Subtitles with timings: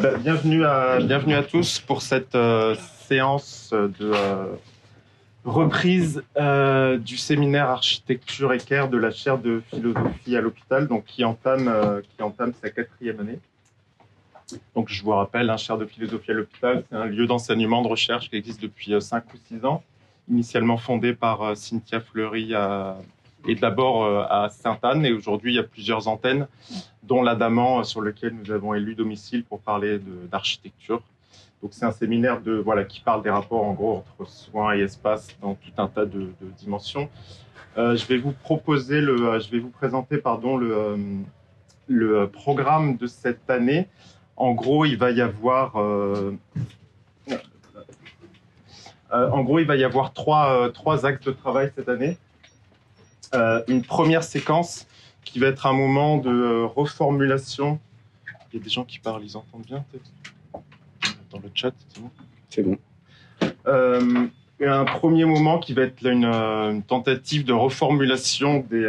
[0.00, 2.76] Bah, bienvenue, à, bienvenue à tous pour cette euh,
[3.08, 4.54] séance de euh,
[5.44, 11.24] reprise euh, du séminaire architecture équerre de la chaire de philosophie à l'hôpital, donc qui
[11.24, 12.22] entame, qui
[12.62, 13.40] sa quatrième année.
[14.76, 17.88] Donc je vous rappelle, un chaire de philosophie à l'hôpital, c'est un lieu d'enseignement, de
[17.88, 19.82] recherche qui existe depuis 5 ou 6 ans,
[20.30, 22.54] initialement fondé par Cynthia Fleury
[23.48, 26.46] et d'abord à Sainte-Anne, et aujourd'hui il y a plusieurs antennes
[27.02, 29.98] dont l'Adamant sur lequel nous avons élu domicile pour parler
[30.30, 31.02] d'architecture.
[31.62, 34.80] Donc c'est un séminaire de voilà qui parle des rapports en gros entre soins et
[34.80, 37.08] espace dans tout un tas de, dimensions.
[37.76, 40.96] Euh, je vais vous proposer le, euh, je vais vous présenter pardon le, euh,
[41.88, 43.88] le programme de cette année.
[44.36, 45.74] En gros, il va y avoir
[49.10, 52.18] en gros, il va y avoir trois, trois axes de travail cette année.
[53.32, 54.86] Une première séquence
[55.28, 57.78] qui va être un moment de euh, reformulation.
[58.52, 60.62] Il y a des gens qui parlent, ils entendent bien peut-être
[61.30, 62.10] Dans le chat, c'est bon
[62.48, 62.78] C'est bon.
[63.66, 64.26] Euh,
[64.60, 68.88] un premier moment qui va être une, euh, une tentative de reformulation des,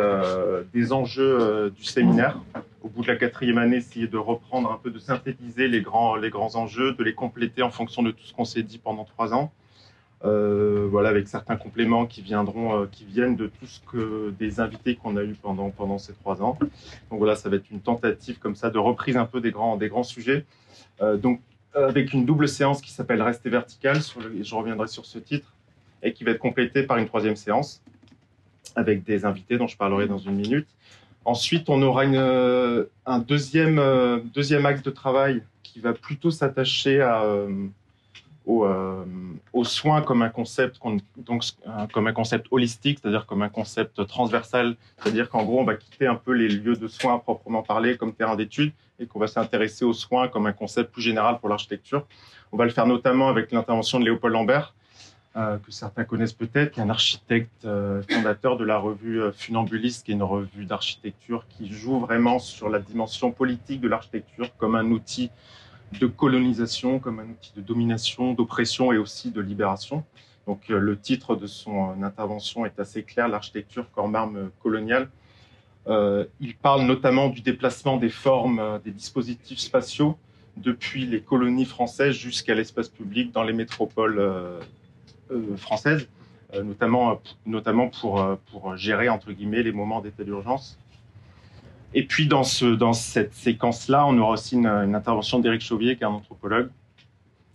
[0.74, 2.40] des enjeux du séminaire.
[2.82, 6.16] Au bout de la quatrième année, essayer de reprendre un peu, de synthétiser les grands,
[6.16, 9.04] les grands enjeux, de les compléter en fonction de tout ce qu'on s'est dit pendant
[9.04, 9.52] trois ans.
[10.26, 14.60] Euh, voilà, avec certains compléments qui viendront, euh, qui viennent de tout ce que des
[14.60, 16.58] invités qu'on a eu pendant pendant ces trois ans.
[17.10, 19.78] Donc voilà, ça va être une tentative comme ça de reprise un peu des grands
[19.78, 20.46] des grands sujets.
[21.02, 21.40] Euh, donc
[21.74, 24.00] avec une double séance qui s'appelle Rester vertical,
[24.42, 25.54] je reviendrai sur ce titre,
[26.02, 27.82] et qui va être complétée par une troisième séance
[28.76, 30.68] avec des invités dont je parlerai dans une minute.
[31.26, 33.80] Ensuite, on aura une, un deuxième,
[34.34, 37.24] deuxième axe de travail qui va plutôt s'attacher à,
[38.50, 39.04] euh,
[39.54, 40.80] aux, soins comme un concept,
[41.18, 41.44] donc
[41.94, 46.08] comme un concept holistique, c'est-à-dire comme un concept transversal, c'est-à-dire qu'en gros on va quitter
[46.08, 49.86] un peu les lieux de soins proprement parler comme terrain d'étude et qu'on va s'intéresser
[49.86, 52.06] aux soins comme un concept plus général pour l'architecture.
[52.52, 54.74] On va le faire notamment avec l'intervention de Léopold Lambert,
[55.36, 60.06] euh, que certains connaissent peut-être, qui est un architecte euh, fondateur de la revue Funambuliste,
[60.06, 64.74] qui est une revue d'architecture qui joue vraiment sur la dimension politique de l'architecture comme
[64.74, 65.30] un outil
[66.00, 70.04] de colonisation comme un outil de domination, d'oppression et aussi de libération.
[70.48, 75.10] Donc euh, le titre de son euh, intervention est assez clair, l'architecture comme arme coloniale.
[75.88, 80.18] Euh, il parle notamment du déplacement des formes, des dispositifs spatiaux
[80.58, 84.22] depuis les colonies françaises jusqu'à l'espace public dans les métropoles
[85.56, 86.10] françaises,
[86.54, 90.78] notamment, notamment pour, pour gérer entre guillemets les moments d'état d'urgence.
[91.94, 96.04] Et puis dans, ce, dans cette séquence-là, on aura aussi une, intervention d'Éric Chauvier, qui
[96.04, 96.70] est un anthropologue,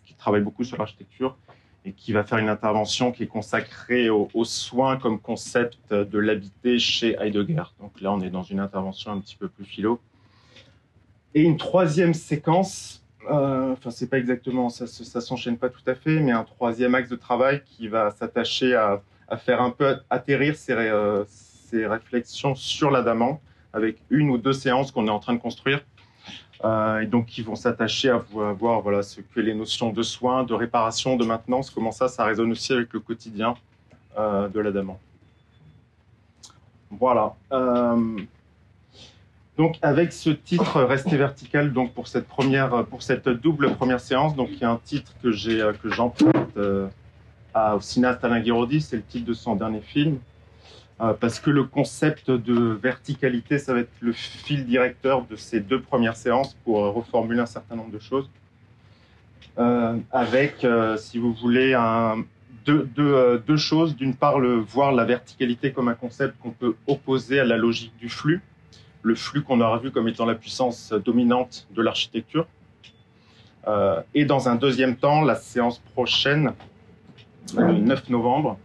[0.04, 1.36] qui travaille beaucoup sur l'architecture
[1.84, 6.78] et qui va faire une intervention qui est consacrée aux, soins comme concept de l'habité
[6.78, 7.64] chez Heidegger.
[7.78, 10.00] Donc là, on est dans une intervention un petit peu plus philo.
[11.34, 15.94] Et une troisième séquence, euh, enfin c'est pas exactement, ça, ça s'enchaîne pas tout à
[15.94, 19.02] fait, mais un troisième axe de travail qui va s'attacher à,
[19.38, 23.40] faire un peu atterrir ces, euh, ces réflexions sur l'adamant
[23.74, 25.80] avec une ou deux séances qu'on est en train de construire.
[26.64, 28.16] Euh, et donc, qui vont s'attacher à,
[28.52, 32.24] voir voilà, ce que les notions de soins, de réparation, de maintenance, comment ça, ça
[32.24, 33.54] résonne aussi avec le quotidien
[34.16, 34.98] euh, de l'adamant.
[36.90, 37.34] Voilà.
[37.52, 38.16] Euh,
[39.58, 44.34] donc, avec ce titre Rester vertical, donc pour cette première, pour cette double première séance,
[44.34, 46.56] donc il y a un titre que que j'emprunte
[47.54, 50.18] au cinéaste Alain Guiraudy, c'est le titre de son dernier film, euh,
[50.98, 55.80] parce que le concept de verticalité, ça va être le fil directeur de ces deux
[55.80, 58.30] premières séances pour reformuler un certain nombre de choses.
[59.56, 61.76] Euh, avec, euh, si vous voulez,
[62.64, 62.88] deux,
[63.46, 63.94] deux, choses.
[63.94, 67.96] D'une part, le, voir la verticalité comme un concept qu'on peut opposer à la logique
[67.98, 68.40] du flux,
[69.02, 72.46] le flux qu'on aura vu comme étant la puissance dominante de l'architecture.
[74.14, 76.52] et dans un deuxième temps, la séance prochaine,
[77.56, 78.58] le 9 novembre,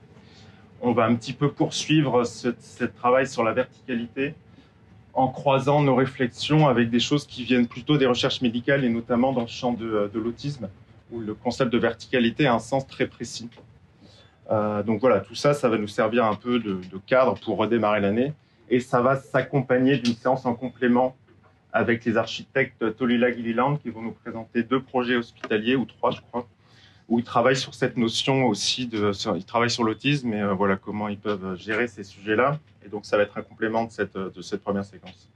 [0.82, 2.50] on va un petit peu poursuivre ce,
[2.86, 4.34] travail sur la verticalité
[5.14, 9.34] en croisant nos réflexions avec des choses qui viennent plutôt des recherches médicales et notamment
[9.34, 10.70] dans le champ de, l'autisme
[11.12, 13.50] où le concept de verticalité a un sens très précis.
[14.52, 18.00] Euh, donc voilà, tout ça, ça va nous servir un peu de, cadre pour redémarrer
[18.00, 18.34] l'année
[18.70, 21.16] et ça va s'accompagner d'une séance en complément
[21.74, 26.22] avec les architectes Tolila Gilliland qui vont nous présenter deux projets hospitaliers ou trois, je
[26.22, 26.48] crois,
[27.10, 31.08] où ils travaillent sur cette notion aussi ils travaillent sur l'autisme et euh, voilà comment
[31.08, 32.60] ils peuvent gérer ces sujets-là.
[32.86, 35.30] Et donc ça va être un complément de cette, première séquence.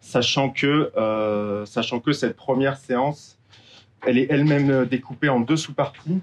[0.00, 3.38] Sachant que, euh, sachant que cette première séance,
[4.06, 6.20] elle est elle-même découpée en deux sous-parties.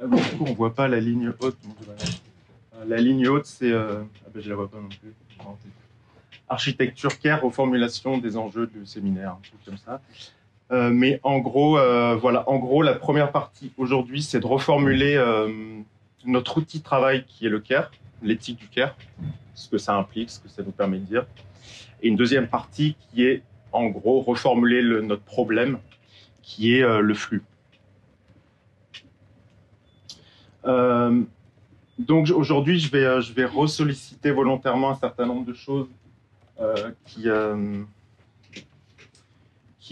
[0.00, 0.08] Euh,
[0.38, 1.58] coup, on voit pas la ligne haute.
[2.86, 5.12] La ligne haute, c'est, ah ben, je la vois pas non plus.
[6.48, 10.00] architecture care, reformulation des enjeux du séminaire, un truc comme ça.
[10.70, 15.16] Euh, mais en gros, euh, voilà, en gros, la première partie aujourd'hui, c'est de reformuler
[15.16, 15.48] euh,
[16.26, 17.90] notre outil de travail qui est le CARE,
[18.22, 18.94] l'éthique du CARE,
[19.54, 21.26] ce que ça implique, ce que ça nous permet de dire.
[22.02, 23.42] Et une deuxième partie qui est,
[23.72, 25.78] en gros, reformuler le, notre problème,
[26.42, 27.42] qui est le flux.
[31.98, 35.88] donc aujourd'hui, je vais, je vais ressolliciter volontairement un certain nombre de choses
[37.06, 37.28] qui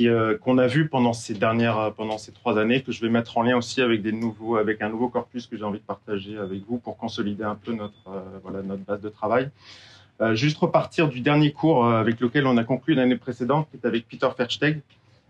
[0.00, 3.08] euh, qu'on a vu pendant ces dernières, euh, pendant ces trois années, que je vais
[3.08, 5.84] mettre en lien aussi avec des nouveaux, avec un nouveau corpus que j'ai envie de
[5.84, 9.50] partager avec vous pour consolider un peu notre, euh, voilà, notre base de travail.
[10.32, 14.08] juste repartir du dernier cours avec lequel on a conclu l'année précédente, qui est avec
[14.08, 14.80] Peter Fersteg,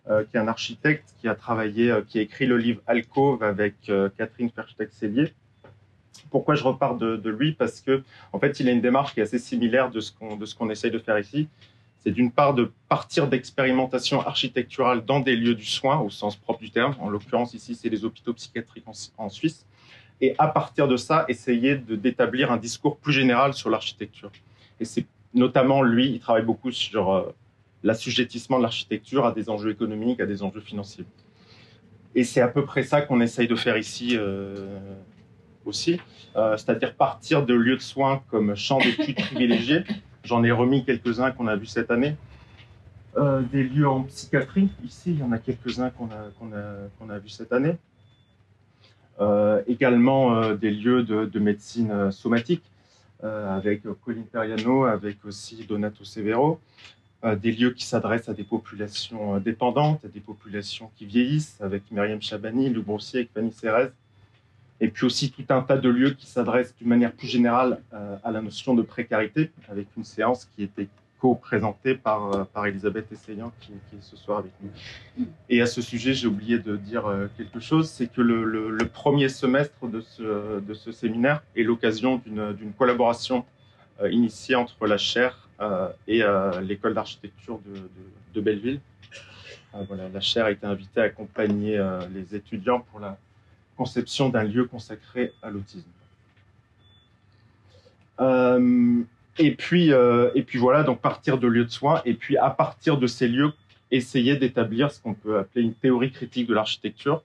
[0.07, 3.75] qui est un architecte qui a travaillé, qui a écrit le livre Alcove avec
[4.17, 5.33] Catherine Fersteg-Cellier.
[6.31, 7.51] Pourquoi je repars de, lui?
[7.51, 10.37] Parce que, en fait, il a une démarche qui est assez similaire de ce qu'on,
[10.37, 11.49] de ce qu'on essaye de faire ici
[12.07, 16.61] c'est d'une part de partir d'expérimentation architecturale dans des lieux du soin, au sens propre
[16.61, 16.95] du terme.
[17.01, 18.85] En l'occurrence, ici, c'est les hôpitaux psychiatriques
[19.19, 19.67] en, Suisse.
[20.21, 24.31] Et à partir de ça, essayer d'établir un discours plus général sur l'architecture.
[24.79, 25.05] Et c'est
[25.35, 27.35] notamment lui, il travaille beaucoup sur euh,
[27.83, 31.07] l'assujettissement de l'architecture à des enjeux économiques, à des enjeux financiers.
[32.15, 34.79] Et c'est à peu près ça qu'on essaye de faire ici euh,
[35.65, 35.99] aussi,
[36.37, 39.83] euh, c'est-à-dire partir de lieux de soins comme champ d'études privilégiés
[40.27, 42.17] J'en ai remis quelques-uns qu'on a vus cette année.
[43.17, 46.89] Euh, des lieux en psychiatrie, ici, il y en a quelques-uns qu'on a, qu'on a,
[46.99, 47.77] qu'on a vus cette année.
[49.21, 52.65] Euh, également euh, des lieux de, de médecine somatique,
[53.23, 56.61] avec Colin Periano, avec aussi Donato Severo.
[57.25, 62.21] des lieux qui s'adressent à des populations dépendantes, à des populations qui vieillissent, avec Myriam
[62.21, 63.91] Chabani, Lou Brossier, avec Fanny Cérez
[64.81, 68.17] et puis aussi tout un tas de lieux qui s'adressent d'une manière plus générale euh,
[68.23, 70.89] à la notion de précarité, avec une séance qui était
[71.19, 75.27] co-présentée par, euh, par Elisabeth Essayan, qui, est ce soir avec nous.
[75.49, 79.29] Et à ce sujet, j'ai oublié de dire euh, quelque chose, c'est que le, premier
[79.29, 83.45] semestre de ce, de ce séminaire est l'occasion d'une collaboration
[84.11, 85.49] initiée entre la chaire
[86.07, 86.23] et
[86.63, 87.81] l'école d'architecture de, de,
[88.35, 88.81] de, Belleville.
[89.89, 91.83] voilà, la chaire a été invitée à accompagner
[92.15, 93.19] les étudiants pour la
[93.77, 95.89] conception d'un lieu consacré à l'autisme.
[98.21, 99.03] Euh,
[99.39, 102.51] et puis, euh, et puis voilà, donc partir de lieux de soins, et puis à
[102.51, 103.53] partir de ces lieux,
[103.91, 107.23] essayer d'établir ce qu'on peut appeler une théorie critique de l'architecture,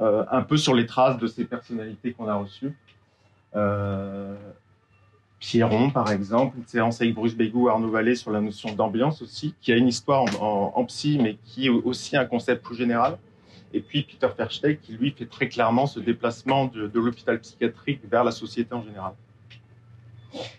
[0.00, 2.72] euh, un peu sur les traces de ces personnalités qu'on a reçues.
[5.38, 9.56] Pierron, par exemple, une séance avec Bruce Bégou, Arnaud Vallée sur la notion d'ambiance aussi,
[9.60, 13.18] qui a une histoire en, en, psy, mais qui est aussi un concept plus général
[13.72, 18.24] et puis Peter Fersteg qui lui fait très clairement ce déplacement de, l'hôpital psychiatrique vers
[18.24, 19.12] la société en général.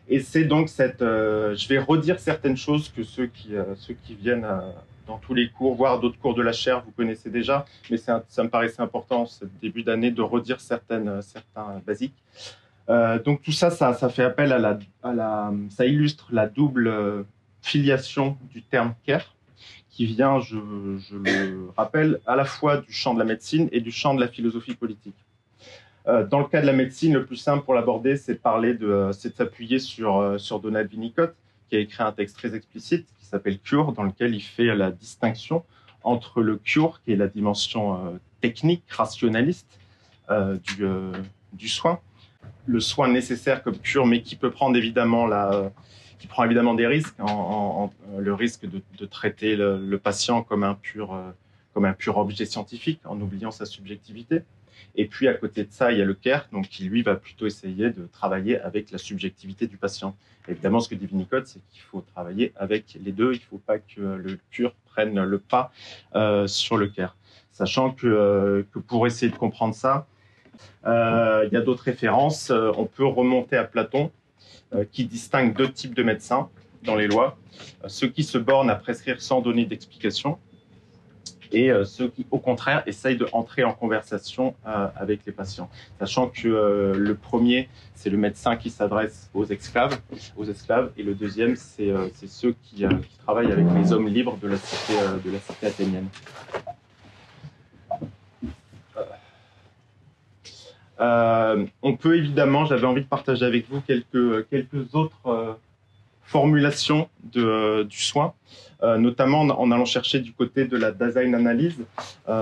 [0.07, 3.95] Et c'est donc cette, euh, je vais redire certaines choses que ceux qui, euh, ceux
[4.05, 4.59] qui viennent euh,
[5.07, 8.23] dans tous les cours, voire d'autres cours de la chaire, vous connaissez déjà, mais ça
[8.37, 12.15] me paraissait important ce début d'année de redire certaines, certains basiques.
[12.87, 17.25] donc tout ça, ça, ça, fait appel à la, à la, ça illustre la double
[17.61, 19.33] filiation du terme care,
[19.93, 23.91] qui vient, je, le rappelle, à la fois du champ de la médecine et du
[23.91, 25.15] champ de la philosophie politique.
[26.07, 29.07] Euh, dans le cas de la médecine, le plus simple pour l'aborder, c'est de euh,
[29.09, 31.35] de s'appuyer sur, euh, sur Donald Winnicott,
[31.69, 34.89] qui a écrit un texte très explicite qui s'appelle Cure, dans lequel il fait la
[34.91, 35.63] distinction
[36.03, 39.79] entre le cure, qui est la dimension technique, rationaliste
[40.65, 40.85] du,
[41.53, 42.01] du soin,
[42.65, 45.71] le soin nécessaire comme cure, mais qui peut prendre évidemment la,
[46.23, 50.73] qui prend évidemment des risques, en, en le risque de, traiter le, patient comme un,
[50.73, 51.31] pur, euh,
[51.73, 54.43] comme un pur objet scientifique, en oubliant sa subjectivité.
[54.95, 57.17] Et puis à côté de ça, il y a le CARE, donc qui lui va
[57.17, 60.15] plutôt essayer de travailler avec la subjectivité du patient.
[60.47, 63.33] Évidemment, ce que dit Winnicott, c'est qu'il faut travailler avec les deux.
[63.33, 65.73] Il ne faut pas que le cure prenne le pas
[66.15, 67.17] euh, sur le CARE.
[67.51, 70.07] Sachant que, euh, pour essayer de comprendre ça,
[70.85, 72.49] euh, il y a d'autres références.
[72.49, 74.09] Euh, on peut remonter à Platon, euh,
[74.91, 76.49] qui distingue deux types de médecins
[76.83, 77.37] dans les lois.
[77.83, 80.37] Euh, ceux qui se bornent à prescrire sans donner d'explication
[81.51, 85.69] et euh, ceux qui, au contraire, essayent d'entrer en conversation avec les patients.
[85.99, 89.99] Sachant que le premier, c'est le médecin qui s'adresse aux esclaves,
[90.35, 91.93] aux esclaves, et le deuxième, c'est
[92.25, 96.07] ceux qui, qui, travaillent avec les hommes libres de la cité, de la cité athénienne.
[100.99, 105.53] Euh, on peut évidemment, j'avais envie de partager avec vous quelques, quelques autres euh,
[106.23, 108.33] formulations de, euh, du soin,
[108.97, 111.77] notamment en, allant chercher du côté de la design analyse.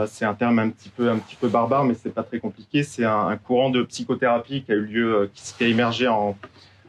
[0.08, 2.82] C'est un terme un petit peu, un petit peu barbare, mais c'est pas très compliqué.
[2.82, 6.36] C'est un, courant de psychothérapie qui a eu lieu, qui, a émergé en,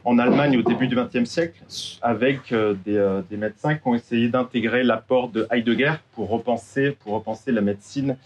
[0.05, 1.61] en Allemagne au début du XXe siècle,
[2.01, 7.51] avec euh, des, médecins qui ont essayé d'intégrer l'apport de Heidegger pour repenser, pour repenser
[7.51, 8.17] la médecine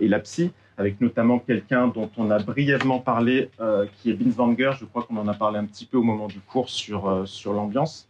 [0.00, 3.50] et la psy, avec notamment quelqu'un dont on a brièvement parlé,
[3.96, 4.72] qui est Binswanger.
[4.78, 7.52] Je crois qu'on en a parlé un petit peu au moment du cours sur, sur
[7.52, 8.08] l'ambiance.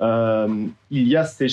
[0.00, 1.48] il y a ces,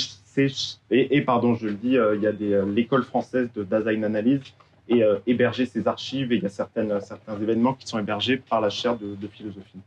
[0.89, 4.41] et, pardon, je le dis, il y a l'école française de Dasein Analyse
[4.89, 8.61] et héberger ses archives et il y a certaines, certains événements qui sont hébergés par
[8.61, 9.79] la chaire de philosophie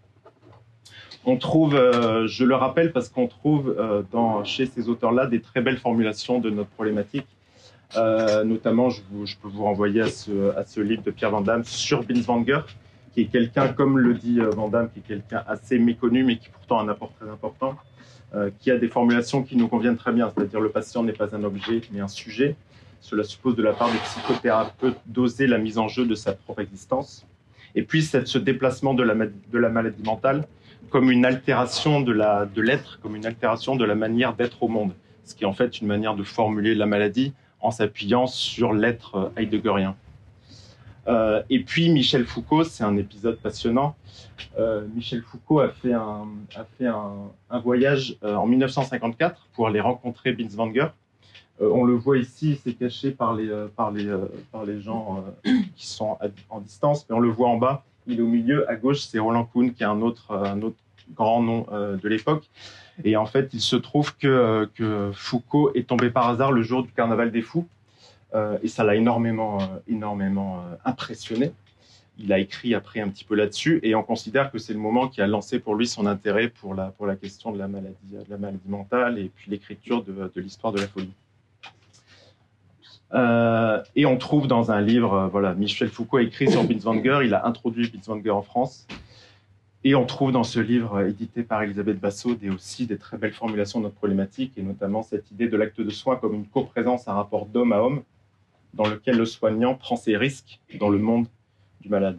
[1.28, 5.40] on trouve, euh, je le rappelle parce qu'on trouve euh, dans, chez ces auteurs-là des
[5.40, 7.26] très belles formulations de notre problématique.
[7.96, 9.00] Euh, notamment, je,
[9.40, 12.60] peux vous renvoyer à ce, livre de Pierre Van sur Binswanger,
[13.14, 16.80] qui est quelqu'un, comme le dit Van qui est quelqu'un assez méconnu, mais qui pourtant
[16.80, 17.76] a un apport très important,
[18.60, 21.44] qui a des formulations qui nous conviennent très bien, c'est-à-dire le patient n'est pas un
[21.44, 22.56] objet, mais un sujet.
[23.00, 26.60] Cela suppose de la part des psychothérapeutes d'oser la mise en jeu de sa propre
[26.60, 27.26] existence.
[27.74, 30.46] Et puis, ce déplacement de la, de la maladie mentale
[30.90, 34.92] comme une altération de l'être, comme une altération de la manière d'être au monde,
[35.24, 39.32] ce qui est en fait une manière de formuler la maladie en s'appuyant sur l'être
[39.36, 39.96] heideggerien.
[41.08, 43.96] Euh, et puis Michel Foucault, c'est un épisode passionnant.
[44.58, 46.26] Euh, Michel Foucault a fait un,
[47.62, 50.88] voyage euh, en 1954 pour aller rencontrer Binswanger.
[51.60, 53.48] on le voit ici, c'est caché par les,
[54.80, 55.24] gens
[55.76, 56.18] qui sont
[56.50, 59.18] en distance, mais on le voit en bas il est au milieu, à gauche, c'est
[59.18, 60.32] Roland Kuhn, qui est un autre
[61.14, 62.48] grand nom euh, de l'époque.
[63.04, 66.82] Et en fait, il se trouve que, que, Foucault est tombé par hasard le jour
[66.82, 67.66] du Carnaval des Fous.
[68.34, 71.52] Euh, et ça l'a énormément, euh, énormément impressionné.
[72.18, 75.06] Il a écrit après un petit peu là-dessus et on considère que c'est le moment
[75.06, 77.96] qui a lancé pour lui son intérêt pour la, pour la question de la maladie,
[78.10, 81.12] de la maladie mentale et puis l'écriture de, l'histoire de la folie.
[83.14, 87.20] Euh, et on trouve dans un livre, euh, voilà, Michel Foucault a écrit sur Binswanger,
[87.24, 88.86] il a introduit Binswanger en France.
[89.84, 93.16] Et on trouve dans ce livre euh, édité par Elisabeth Bassot des, aussi des très
[93.16, 96.46] belles formulations de notre problématique, et notamment cette idée de l'acte de soin comme une
[96.46, 98.02] coprésence, un rapport d'homme à homme,
[98.74, 101.26] dans lequel le soignant prend ses risques dans le monde
[101.80, 102.18] du malade.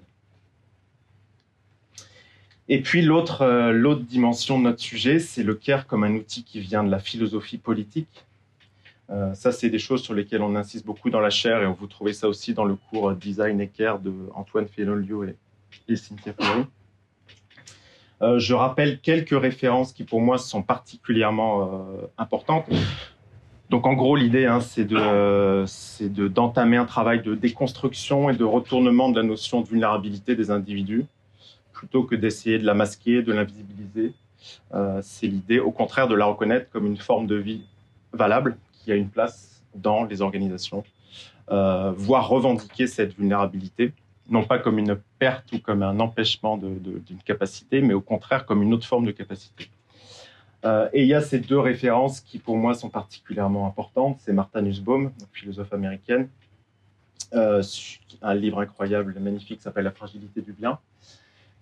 [2.70, 6.84] Et puis l'autre dimension de notre sujet, c'est le care comme un outil qui vient
[6.84, 8.26] de la philosophie politique,
[9.12, 11.88] euh, ça, c'est des choses sur lesquelles on insiste beaucoup dans la chaire et vous
[11.88, 15.36] trouvez ça aussi dans le cours Design et Care de Antoine Félolio et,
[15.88, 16.66] et Cynthia Fleury.
[18.22, 22.66] Euh, je rappelle quelques références qui pour moi sont particulièrement euh, importantes.
[23.70, 29.10] Donc en gros, l'idée, hein, c'est de, d'entamer un travail de déconstruction et de retournement
[29.10, 31.06] de la notion de vulnérabilité des individus,
[31.72, 34.14] plutôt que d'essayer de la masquer, de l'invisibiliser.
[35.02, 37.62] c'est l'idée, au contraire, de la reconnaître comme une forme de vie
[38.12, 40.84] valable qui a une place dans les organisations,
[41.52, 43.94] euh, voire revendiquer cette vulnérabilité,
[44.30, 48.62] non pas comme une perte ou comme un empêchement d'une capacité, mais au contraire comme
[48.62, 49.70] une autre forme de capacité.
[50.66, 54.20] Euh, et il y a ces deux références qui pour moi sont particulièrement importantes.
[54.20, 56.28] C'est Martha Nussbaum, philosophe américaine,
[57.34, 57.64] euh,
[58.22, 60.80] un livre incroyable, magnifique, s'appelle La fragilité du bien,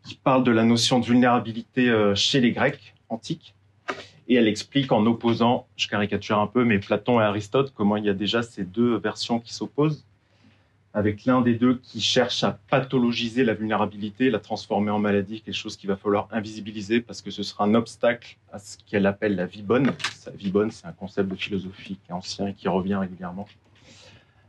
[0.04, 3.54] qui parle de la notion de vulnérabilité euh, chez les Grecs antiques,
[4.28, 8.06] et elle explique en opposant, je caricature un peu, mais Platon et Aristote, comment il
[8.06, 10.07] y a déjà ces deux versions qui s'opposent,
[10.94, 15.54] avec l'un des deux qui cherche à pathologiser la vulnérabilité, la transformer en maladie, quelque
[15.54, 19.36] chose qu'il va falloir invisibiliser parce que ce sera un obstacle à ce qu'elle appelle
[19.36, 19.92] la vie bonne.
[20.26, 23.48] La vie bonne, c'est un concept de philosophie qui est ancien et qui revient régulièrement.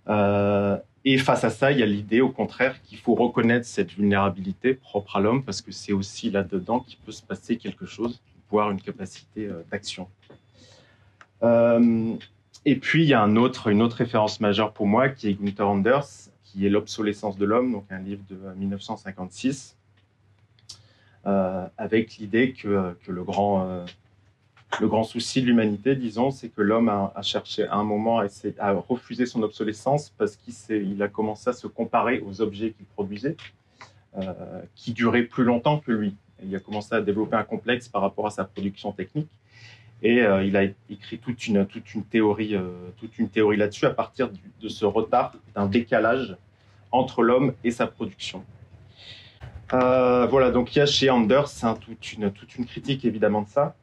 [0.08, 3.92] Euh, et face à ça, il y a l'idée, au contraire, qu'il faut reconnaître cette
[3.92, 8.20] vulnérabilité propre à l'homme parce que c'est aussi là-dedans qu'il peut se passer quelque chose
[8.48, 10.08] pouvoir, une capacité euh, d'action.
[11.42, 12.14] Euh,
[12.70, 16.06] et puis, il y a une autre référence majeure pour moi qui est Gunther Anders,
[16.44, 19.76] qui est L'obsolescence de l'homme, donc un livre de 1956,
[21.26, 23.84] euh, avec l'idée que, que, le, grand,
[25.04, 29.42] souci de l'humanité, disons, c'est que l'homme a, cherché à un moment à, refuser son
[29.42, 33.36] obsolescence parce qu'il il a commencé à se comparer aux objets qu'il produisait,
[34.74, 38.26] qui duraient plus longtemps que lui il a commencé à développer un complexe par rapport
[38.26, 39.28] à sa production technique.
[40.02, 44.30] Et euh, il a écrit toute une, toute une théorie, euh, théorie là-dessus à partir
[44.60, 46.36] de ce retard, d'un décalage
[46.92, 48.44] entre l'homme et sa production.
[49.72, 53.42] Euh, voilà, donc il y a chez Anders hein, toute, une, toute une critique évidemment
[53.42, 53.74] de ça,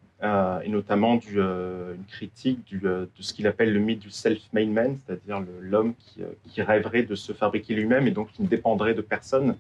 [0.64, 4.98] et notamment du, une critique du, de ce qu'il appelle le mythe du self-made man,
[5.06, 9.02] c'est-à-dire l'homme qui, qui, rêverait de se fabriquer lui-même et donc qui ne dépendrait de
[9.02, 9.56] personne.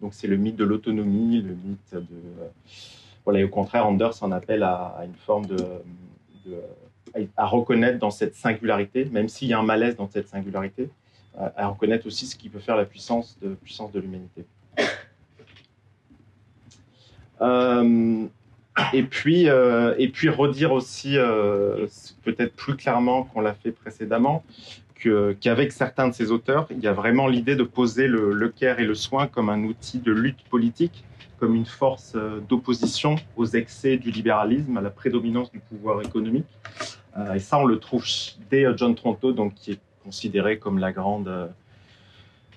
[0.00, 2.00] Donc c'est le mythe de l'autonomie, le mythe de...
[3.34, 5.56] Et au contraire, Anders en appelle à, une forme de,
[7.36, 10.90] à reconnaître dans cette singularité, même s'il y a un malaise dans cette singularité,
[11.38, 14.44] à, reconnaître aussi ce qui peut faire la puissance de, puissance de l'humanité.
[17.42, 18.26] Euh,
[18.92, 21.86] et puis, euh, et puis redire aussi, euh,
[22.22, 24.44] peut-être plus clairement qu'on l'a fait précédemment,
[25.40, 28.78] qu'avec certains de ces auteurs, il y a vraiment l'idée de poser le, le, care
[28.80, 31.04] et le soin comme un outil de lutte politique,
[31.40, 36.46] comme une force euh, d'opposition aux excès du libéralisme, à la prédominance du pouvoir économique.
[37.16, 38.04] Euh, et ça, on le trouve
[38.50, 41.46] dès John Tronto, donc, qui est considéré comme la grande, euh,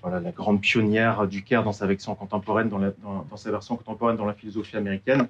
[0.01, 2.91] voilà, la grande pionnière du care dans sa version contemporaine, dans, la,
[3.35, 5.27] sa version contemporaine dans la philosophie américaine.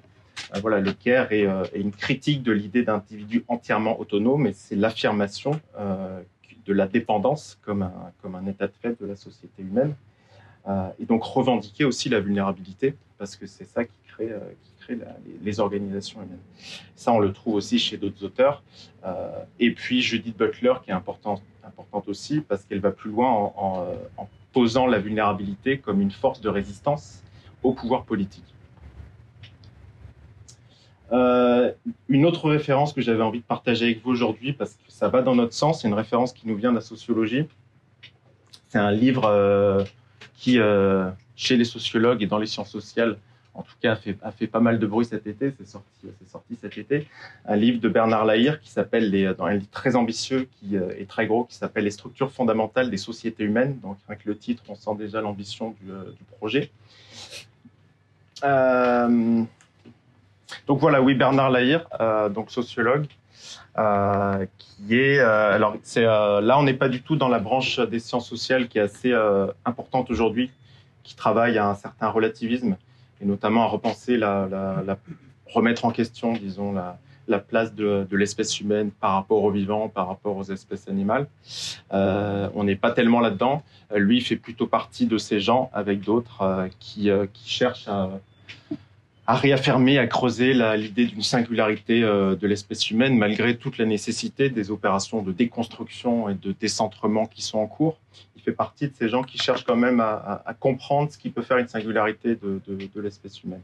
[0.54, 4.76] Euh, voilà, le care est, euh, une critique de l'idée d'individu entièrement autonome, et c'est
[4.76, 6.20] l'affirmation euh,
[6.66, 9.94] de la dépendance comme un, comme un état de fait de la société humaine.
[10.66, 14.72] Euh, et donc revendiquer aussi la vulnérabilité, parce que c'est ça qui crée, euh, qui
[14.80, 16.38] crée les, les, organisations humaines.
[16.96, 18.62] Ça, on le trouve aussi chez d'autres auteurs.
[19.04, 21.42] Euh, et puis Judith Butler, qui est importante,
[22.06, 23.86] aussi, parce qu'elle va plus loin en,
[24.52, 27.22] posant la vulnérabilité comme une force de résistance
[27.62, 28.44] au pouvoir politique.
[32.08, 35.22] Une autre référence que j'avais envie de partager avec vous aujourd'hui, parce que ça va
[35.22, 37.46] dans notre sens, c'est une référence qui nous vient de la sociologie.
[38.68, 39.86] C'est un livre
[40.34, 43.18] qui, euh, chez les sociologues et dans les sciences sociales,
[43.54, 45.54] en tout cas, a fait, pas mal de bruit cet été.
[45.56, 47.06] C'est sorti, cet été.
[47.46, 50.98] Un livre de Bernard Lahire qui s'appelle, les, dans un livre très ambitieux qui euh,
[50.98, 53.78] est très gros, qui s'appelle Les structures fondamentales des sociétés humaines.
[53.80, 56.70] Donc, avec le titre, on sent déjà l'ambition du, euh, du, projet.
[58.42, 59.44] Euh,
[60.66, 63.06] donc voilà, oui, Bernard Lahire, euh, donc sociologue,
[63.78, 67.40] euh, qui est euh, alors c'est euh, là on n'est pas du tout dans la
[67.40, 70.50] branche des sciences sociales qui est assez euh, importante aujourd'hui,
[71.02, 72.76] qui travaille à un certain relativisme
[73.20, 74.98] et notamment à repenser la, la, la
[75.46, 79.88] remettre en question, disons la, la place de, de l'espèce humaine par rapport aux vivants,
[79.88, 81.26] par rapport aux espèces animales.
[81.92, 83.62] Euh, on n'est pas tellement là-dedans.
[83.94, 88.10] Lui, il fait plutôt partie de ces gens avec d'autres qui, qui cherchent à
[89.26, 94.50] à réaffirmer, à creuser l'idée d'une singularité euh, de l'espèce humaine, malgré toute la nécessité
[94.50, 97.96] des opérations de déconstruction et de décentrement qui sont en cours.
[98.36, 101.40] Il fait partie de ces gens qui cherchent quand même à, comprendre ce qui peut
[101.40, 103.62] faire une singularité de, l'espèce humaine.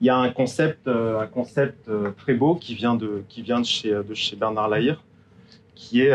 [0.00, 3.42] Il y a un concept, euh, un concept euh, très beau qui vient de, qui
[3.42, 5.02] vient chez, de chez Bernard Lahire,
[5.74, 6.14] qui est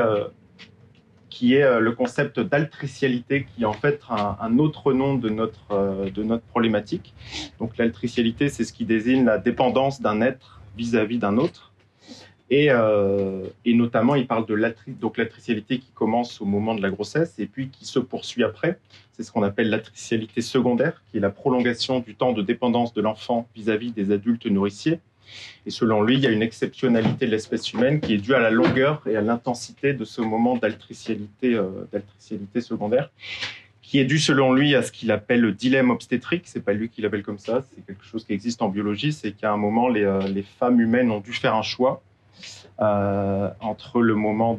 [1.32, 5.72] qui est euh, le concept d'altricialité, qui est en fait un, autre nom de notre,
[5.72, 7.16] euh, de notre problématique.
[7.58, 11.72] Donc l'altricialité, c'est ce qui désigne la dépendance d'un être vis-à-vis d'un autre.
[12.52, 17.40] Et, euh, et, notamment, il parle de l'atricialité qui commence au moment de la grossesse
[17.40, 18.78] et puis qui se poursuit après.
[19.14, 23.02] C'est ce qu'on appelle l'atricialité secondaire, qui est la prolongation du temps de dépendance de
[23.02, 25.00] l'enfant vis-à-vis des adultes nourriciers.
[25.66, 28.40] Et selon lui, il y a une exceptionnalité de l'espèce humaine qui est due à
[28.40, 31.70] la longueur et à l'intensité de ce moment d'altricialité euh,
[32.60, 33.12] secondaire,
[33.82, 36.44] qui est dû selon lui à ce qu'il appelle le dilemme obstétrique.
[36.46, 39.14] C'est pas lui qui l'appelle comme ça, c'est quelque chose qui existe en biologie.
[39.14, 42.02] C'est qu'à un moment, les, euh, femmes humaines ont dû faire un choix
[42.80, 44.58] euh, entre le moment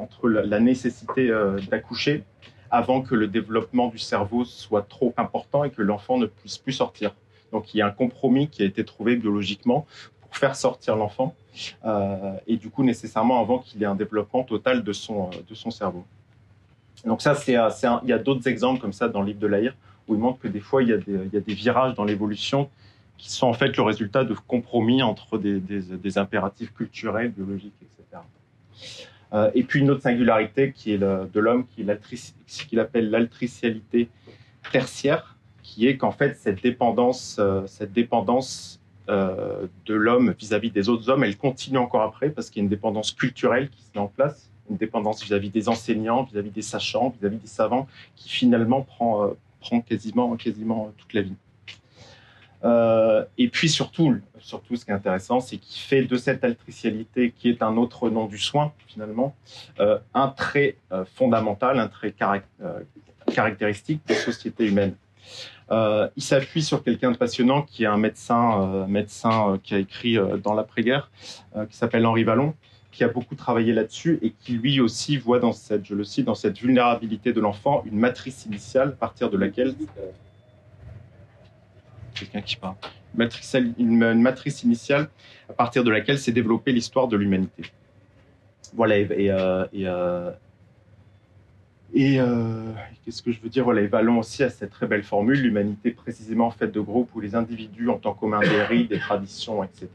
[0.00, 1.30] entre la, nécessité
[1.70, 2.24] d'accoucher
[2.70, 6.72] avant que le développement du cerveau soit trop important et que l'enfant ne puisse plus
[6.72, 7.14] sortir.
[7.52, 9.86] Donc il y a un compromis qui a été trouvé biologiquement
[10.20, 11.34] pour faire sortir l'enfant
[11.84, 15.70] euh, et du coup nécessairement avant qu'il ait un développement total de son, de son
[15.70, 16.04] cerveau.
[17.04, 19.46] Donc ça, c'est, un, il y a d'autres exemples comme ça dans le livre de
[19.46, 19.74] Lahire
[20.06, 21.94] où il montre que des fois il y a des, il y a des virages
[21.94, 22.68] dans l'évolution
[23.16, 27.74] qui sont en fait le résultat de compromis entre des, des, des impératifs culturels, biologiques,
[27.82, 28.22] etc.
[29.32, 32.28] Euh, et puis une autre singularité qui est le, de l'homme, qui est
[32.66, 34.08] qu'il appelle l'altricialité
[34.72, 35.36] tertiaire,
[35.70, 41.08] qui est qu'en fait cette dépendance, euh, cette dépendance euh, de l'homme vis-à-vis des autres
[41.08, 44.00] hommes, elle continue encore après parce qu'il y a une dépendance culturelle qui se met
[44.00, 48.82] en place, une dépendance vis-à-vis des enseignants, vis-à-vis des sachants, vis-à-vis des savants, qui finalement
[48.82, 49.28] prend, euh,
[49.60, 51.36] prend quasiment, quasiment toute la vie.
[53.38, 57.48] Et puis surtout, surtout, ce qui est intéressant, c'est qu'il fait de cette altricialité, qui
[57.48, 59.34] est un autre nom du soin finalement,
[59.78, 60.76] un trait
[61.14, 62.46] fondamental, un trait caract
[63.32, 64.94] caractéristique des sociétés humaines.
[65.70, 69.74] Euh, il s'appuie sur quelqu'un de passionnant qui est un médecin, euh, médecin euh, qui
[69.74, 71.10] a écrit dans l'après-guerre,
[71.70, 72.54] qui s'appelle Henri Vallon,
[72.90, 76.26] qui a beaucoup travaillé là-dessus et qui lui aussi voit dans cette, je le cite,
[76.26, 79.74] dans cette vulnérabilité de l'enfant une matrice initiale à partir de laquelle
[82.14, 82.74] quelqu'un qui parle,
[83.78, 85.08] une matrice, initiale
[85.48, 87.62] à partir de laquelle s'est développée l'histoire de l'humanité.
[88.74, 89.30] Voilà et,
[89.72, 89.86] et
[91.92, 92.62] et euh,
[93.04, 93.64] qu'est-ce que je veux dire?
[93.64, 97.34] Voilà, Vallon aussi a cette très belle formule, l'humanité précisément faite de groupes où les
[97.34, 99.88] individus ont en commun des rites, des traditions, etc.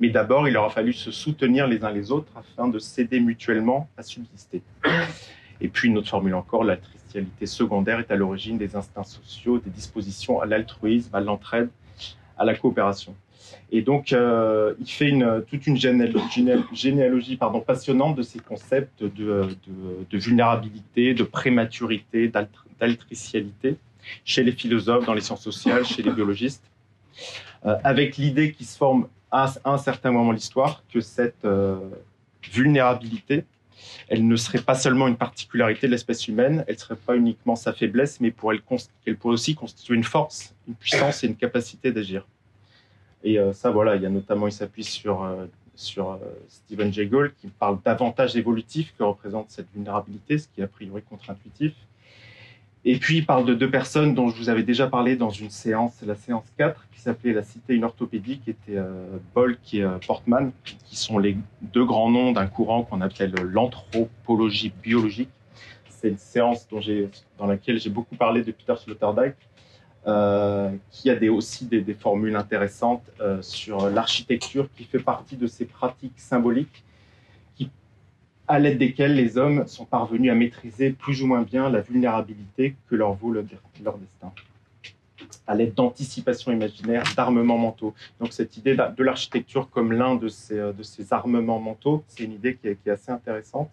[0.00, 3.88] Mais d'abord, il aura fallu se soutenir les uns les autres afin de s'aider mutuellement
[3.96, 4.62] à subsister.
[5.60, 9.58] Et puis une autre formule encore, la tristialité secondaire est à l'origine des instincts sociaux,
[9.58, 11.68] des dispositions à l'altruisme, à l'entraide,
[12.38, 13.14] à la coopération.
[13.70, 15.12] Et donc, euh, il fait
[15.48, 19.48] toute une généalogie, passionnante de ces concepts de,
[20.12, 22.32] vulnérabilité, de prématurité,
[22.80, 23.76] d'altricialité
[24.24, 26.64] chez les philosophes, dans les sciences sociales, chez les biologistes,
[27.66, 31.76] euh, avec l'idée qui se forme à un certain moment de l'histoire que cette euh,
[32.50, 33.44] vulnérabilité,
[34.08, 37.56] elle ne serait pas seulement une particularité de l'espèce humaine, elle ne serait pas uniquement
[37.56, 41.92] sa faiblesse, mais pour elle pourrait aussi constituer une force, une puissance et une capacité
[41.92, 42.26] d'agir.
[43.24, 45.28] Et euh, ça, voilà, il y a notamment, il s'appuie sur,
[45.74, 50.64] sur Stephen Jay Gould qui parle d'avantages évolutifs que représente cette vulnérabilité, ce qui est
[50.64, 51.74] a priori contre-intuitif.
[52.84, 55.50] Et puis, il parle de deux personnes dont je vous avais déjà parlé dans une
[55.50, 59.82] séance, la séance 4, qui s'appelait La Cité une orthopédie, qui était euh, Bolk et
[59.82, 65.30] euh, Portman, qui sont les deux grands noms d'un courant qu'on appelle l'anthropologie biologique.
[65.90, 66.68] C'est une séance
[67.38, 69.34] dans laquelle j'ai beaucoup parlé de Peter Sloterdijk, euh,
[70.90, 75.64] qui a des, aussi des, formules intéressantes euh, sur l'architecture, qui fait partie de ces
[75.64, 76.84] pratiques symboliques
[78.50, 82.74] à l'aide desquelles les hommes sont parvenus à maîtriser plus ou moins bien la vulnérabilité
[82.88, 84.32] que leur vaut leur destin,
[85.46, 87.92] à l'aide d'anticipation imaginaire, d'armements mentaux.
[88.18, 92.32] Donc cette idée de l'architecture comme l'un de ces, de ces armements mentaux, c'est une
[92.32, 93.68] idée qui est, assez intéressante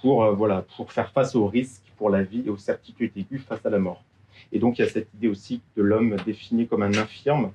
[0.00, 3.64] pour, euh, pour faire face aux risques pour la vie et aux certitudes aiguës face
[3.64, 4.02] à la mort.
[4.50, 7.52] Et donc il y a cette idée aussi de l'homme défini comme un infirme,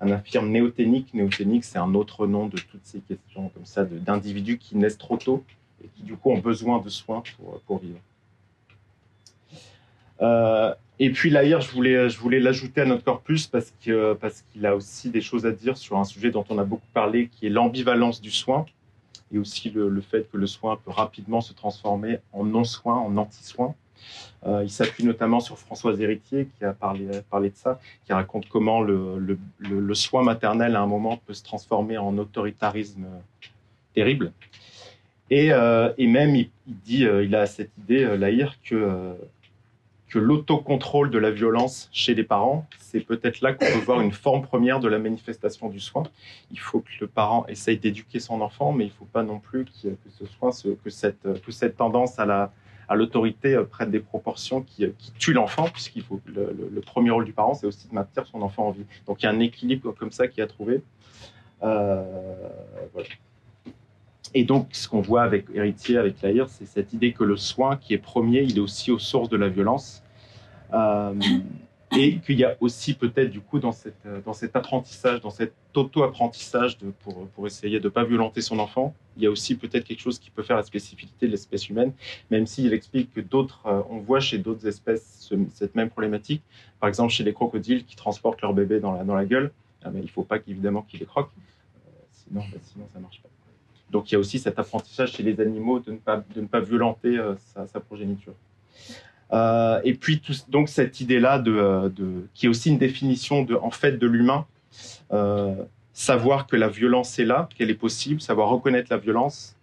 [0.00, 1.12] un infirme néothénique.
[1.14, 5.16] Néothénique, c'est un autre nom de toutes ces questions comme ça d'individus qui naissent trop
[5.16, 5.44] tôt
[5.84, 7.22] et qui du coup ont besoin de soins
[7.66, 7.98] pour, vivre.
[10.20, 14.42] Euh, et puis l'AIR, je voulais, je voulais l'ajouter à notre corpus parce qu'il parce
[14.42, 17.28] qu'il a aussi des choses à dire sur un sujet dont on a beaucoup parlé,
[17.28, 18.66] qui est l'ambivalence du soin,
[19.32, 23.16] et aussi le, le, fait que le soin peut rapidement se transformer en non-soin, en
[23.16, 23.74] anti-soin.
[24.46, 28.80] Euh, il s'appuie notamment sur Françoise Héritier, qui a parlé, de ça, qui raconte comment
[28.80, 29.38] le,
[29.94, 33.06] soin maternel, à un moment, peut se transformer en autoritarisme
[33.94, 34.32] terrible.
[35.30, 39.14] Et, euh, et même, il, dit, euh, il a cette idée, euh, Lahir, que, euh,
[40.08, 44.12] que l'autocontrôle de la violence chez les parents, c'est peut-être là qu'on peut voir une
[44.12, 46.02] forme première de la manifestation du soin.
[46.50, 49.38] Il faut que le parent essaye d'éduquer son enfant, mais il ne faut pas non
[49.38, 52.52] plus que, ce cette, que cette tendance à la
[52.94, 57.32] l'autorité prenne des proportions qui, qui tuent l'enfant, puisqu'il faut le, le, premier rôle du
[57.32, 58.84] parent, c'est aussi de maintenir son enfant en vie.
[59.06, 60.82] Donc il y a un équilibre comme ça qui a trouvé.
[61.62, 62.02] Euh.
[64.34, 67.76] Et donc, ce qu'on voit avec Héritier, avec Lahir, c'est cette idée que le soin
[67.76, 70.02] qui est premier, il est aussi aux sources de la violence.
[70.72, 71.12] Euh,
[71.96, 75.52] et qu'il y a aussi peut-être, du coup, dans, cette, dans cet apprentissage, dans cet
[75.74, 79.84] auto-apprentissage pour, pour essayer de ne pas violenter son enfant, il y a aussi peut-être
[79.84, 81.92] quelque chose qui peut faire la spécificité de l'espèce humaine,
[82.30, 86.42] même s'il explique que d'autres, euh, on voit chez d'autres espèces ce, cette même problématique.
[86.80, 89.52] Par exemple, chez les crocodiles qui transportent leur bébé dans la, dans la gueule,
[89.84, 92.98] ah ben, il ne faut pas qu'évidemment qu'ils les croquent, euh, sinon, ben, sinon ça
[92.98, 93.28] ne marche pas.
[93.92, 96.46] Donc il y a aussi cet apprentissage chez les animaux de ne pas, de ne
[96.46, 98.32] pas violenter euh, sa, progéniture.
[99.32, 101.42] Euh, et puis donc cette idée-là
[102.34, 104.46] qui est aussi une définition de, en fait de l'humain,
[105.12, 105.54] euh,
[105.92, 109.56] savoir que la violence est là, qu'elle est possible, savoir reconnaître la violence,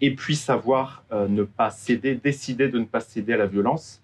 [0.00, 4.00] et puis savoir euh, ne pas céder, décider de ne pas céder à la violence.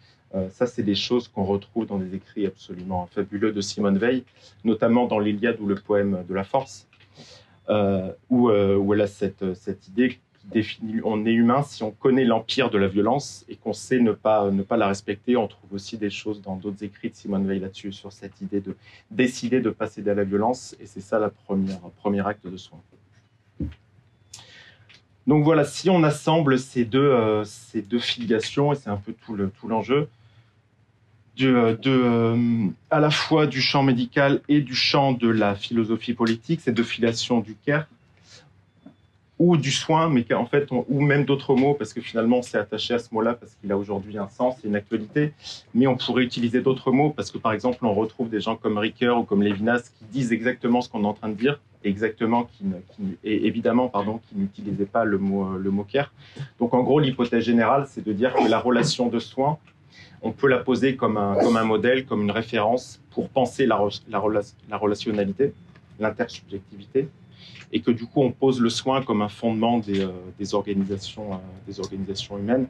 [0.51, 4.25] Ça, c'est des choses qu'on retrouve dans des écrits absolument fabuleux de Simone Veil,
[4.63, 6.87] notamment dans l'Iliade ou le poème de la force
[8.29, 10.19] où, où, elle a cette, idée
[11.05, 14.51] on est humain si on connaît l'empire de la violence et qu'on sait ne pas,
[14.51, 15.37] ne pas la respecter.
[15.37, 18.61] On trouve aussi des choses dans d'autres écrits de Simone Veil là-dessus, sur cette idée
[18.61, 18.77] de
[19.11, 20.77] décider de ne pas céder à la violence.
[20.81, 22.81] Et c'est ça première, premier acte de soin.
[25.27, 29.13] Donc voilà, si on assemble ces deux, euh, ces deux filiations, et c'est un peu
[29.13, 29.37] tout
[29.69, 30.09] l'enjeu,
[31.39, 35.55] le, tout de, euh, à la fois du champ médical et du champ de la
[35.55, 37.87] philosophie politique, ces deux filiations du care
[39.39, 42.59] ou du soin, mais en fait, ou même d'autres mots, parce que finalement, on s'est
[42.59, 45.33] attaché à ce mot-là parce qu'il a aujourd'hui un sens et une actualité,
[45.75, 48.79] mais on pourrait utiliser d'autres mots, parce que par exemple, on retrouve des gens comme
[48.79, 52.49] Ricoeur ou comme Lévinas qui disent exactement ce qu'on est en train de dire, exactement,
[53.23, 56.13] et évidemment, pardon, qui n'utilisaient pas le mot, le mot care.
[56.59, 59.59] Donc en gros, l'hypothèse générale, c'est de dire que la relation de soin
[60.23, 63.81] on peut la poser comme un, comme un modèle, comme une référence pour penser la,
[64.09, 64.21] la,
[64.69, 65.53] la relationnalité,
[66.01, 67.09] l'intersubjectivité,
[67.73, 70.11] et que du coup on pose le soin comme un fondement des, euh,
[70.53, 72.67] organisations, euh, des organisations humaines.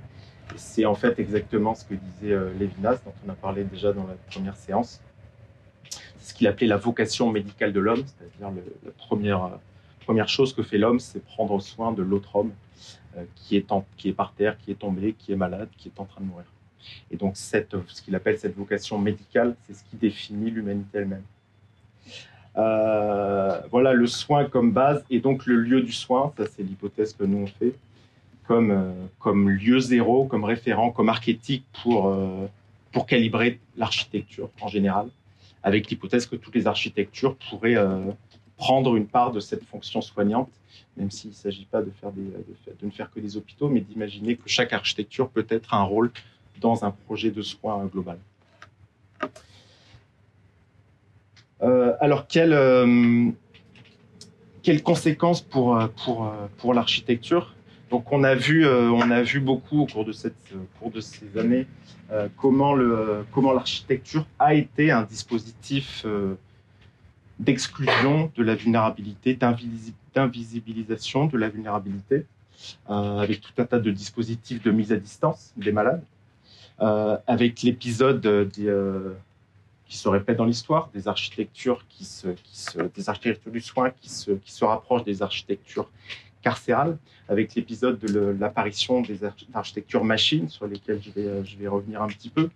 [0.56, 4.06] C'est en fait exactement ce que disait euh, Lévinas, dont on a parlé déjà dans
[4.06, 5.00] la première séance.
[6.18, 8.50] C'est ce qu'il appelait la vocation médicale de l'homme, c'est-à-dire
[8.84, 9.50] la première,
[10.08, 12.52] première chose que fait l'homme, c'est prendre soin de l'autre homme
[13.16, 15.88] euh, qui, est en, qui est par terre, qui est tombé, qui est malade, qui
[15.88, 16.46] est en train de mourir.
[17.10, 21.24] Et donc, cette, ce qu'il appelle cette vocation médicale, c'est ce qui définit l'humanité elle-même.
[22.54, 27.24] Voilà le soin comme base et donc le lieu du soin, ça c'est l'hypothèse que
[27.24, 27.74] nous on fait,
[28.46, 32.16] comme, comme lieu zéro, comme référent, comme archétype pour,
[32.92, 35.08] pour calibrer l'architecture en général,
[35.62, 37.76] avec l'hypothèse que toutes les architectures pourraient
[38.58, 40.50] prendre une part de cette fonction soignante,
[40.96, 43.80] même s'il ne s'agit pas de, faire des, de, ne faire que des hôpitaux, mais
[43.80, 46.10] d'imaginer que chaque architecture peut être un rôle
[46.60, 48.18] dans un projet de soins global.
[51.62, 53.30] Euh, alors, quelles, euh,
[54.62, 57.54] quelles conséquences pour, pour, pour l'architecture?
[57.90, 61.00] Donc, on a, vu, euh, on a vu beaucoup au cours de, cette, cours de
[61.00, 61.66] ces années
[62.36, 66.06] comment, le, comment l'architecture a été un dispositif
[67.38, 69.38] d'exclusion de la vulnérabilité,
[70.14, 72.26] d'invisibilisation de la vulnérabilité,
[72.90, 76.02] euh, avec tout un tas de dispositifs de mise à distance des malades,
[76.80, 79.14] euh, avec l'épisode euh,
[79.88, 82.28] qui se répète dans l'histoire, des architectures qui se,
[82.94, 85.88] des architectures du soin qui se, qui se rapprochent des architectures
[86.42, 86.98] carcérales,
[87.28, 89.20] avec l'épisode de l'apparition des
[89.54, 92.50] architectures machines sur lesquelles je vais, je vais revenir un petit peu.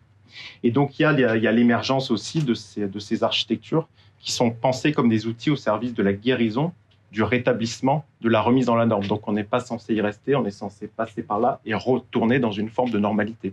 [0.63, 4.93] Et donc il y a, l'émergence aussi de ces, de ces architectures qui sont pensés
[4.93, 6.73] comme des outils au service de la guérison,
[7.11, 9.07] du rétablissement, de la remise dans la norme.
[9.07, 12.39] Donc on n'est pas censé y rester, on est censé passer par là et retourner
[12.39, 13.53] dans une forme de normalité.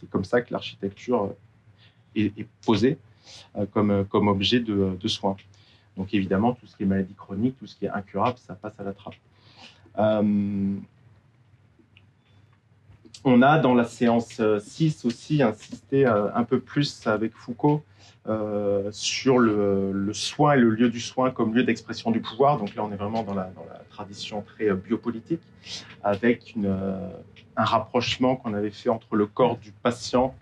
[0.00, 1.24] C'est comme ça que l'architecture
[2.16, 2.98] euh, est, posée
[3.72, 5.36] comme, euh, comme objet de, de, soins.
[5.96, 8.78] Donc évidemment, tout ce qui est maladie chronique, tout ce qui est incurable, ça passe
[8.78, 9.14] à la trappe.
[13.24, 17.82] on a dans la séance 6 aussi insisté un peu plus avec Foucault
[18.28, 22.58] euh, sur le, soin et le lieu du soin comme lieu d'expression du pouvoir.
[22.58, 23.52] Donc là, on est vraiment dans la,
[23.88, 25.40] tradition très euh, biopolitique,
[26.02, 27.08] avec euh,
[27.56, 30.34] un rapprochement qu'on avait fait entre le corps du patient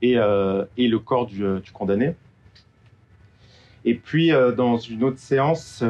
[0.00, 1.44] et, le corps du,
[1.74, 2.14] condamné.
[3.86, 5.82] Et puis, dans une autre séance,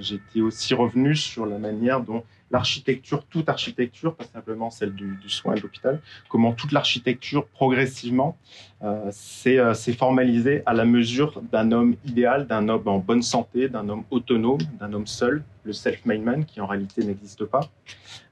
[0.00, 5.54] j'étais aussi revenu sur la manière dont l'architecture, toute architecture, pas simplement celle du, soin
[5.54, 8.36] et de l'hôpital, comment toute l'architecture progressivement
[8.82, 9.10] euh,
[9.46, 13.88] euh, s'est formalisée à la mesure d'un homme idéal, d'un homme en bonne santé, d'un
[13.88, 17.60] homme autonome, d'un homme seul, le self-made man qui en réalité n'existe pas.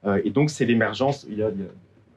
[0.04, 1.26] Euh, et donc c'est l'émergence,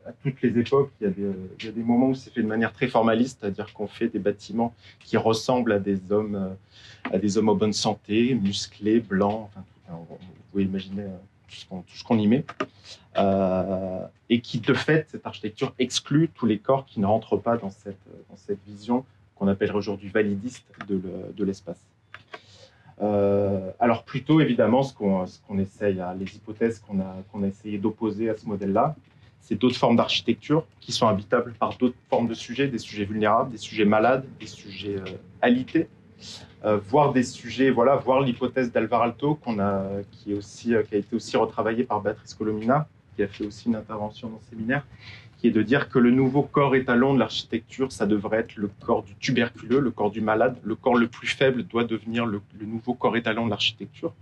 [0.09, 2.87] à toutes les époques, il y, a des, moments où c'est fait de manière très
[2.87, 6.55] formaliste, c'est-à-dire qu'on fait des bâtiments qui ressemblent à des hommes,
[7.11, 9.49] à des hommes en bonne santé, musclés, blancs.
[9.49, 9.63] Enfin,
[10.09, 10.17] vous
[10.51, 11.05] pouvez imaginer
[11.47, 12.45] tout ce qu'on y met,
[13.17, 17.57] euh, et qui de fait, cette architecture exclut tous les corps qui ne rentrent pas
[17.57, 17.97] dans cette,
[18.65, 21.79] vision qu'on appellerait aujourd'hui validiste de l'espace.
[23.01, 28.29] Euh, alors plutôt évidemment ce qu'on essaye, les hypothèses qu'on a, qu'on a essayé d'opposer
[28.29, 28.95] à ce modèle-là,
[29.41, 33.51] c'est d'autres formes d'architecture qui sont habitables par d'autres formes de sujets, des sujets vulnérables,
[33.51, 35.87] des sujets malades, des sujets euh, alités,
[36.65, 41.37] euh, voir des sujets, voilà, voir l'hypothèse d'Alvar Alto a, euh, qui a été aussi
[41.37, 44.85] retravaillée par Béatrice Colomina, qui a fait aussi une intervention dans le séminaire,
[45.39, 48.69] qui est de dire que le nouveau corps étalon de l'architecture, ça devrait être le
[48.85, 52.41] corps du tuberculeux, le corps du malade, le corps le plus faible doit devenir le,
[52.59, 54.13] nouveau corps étalon de l'architecture.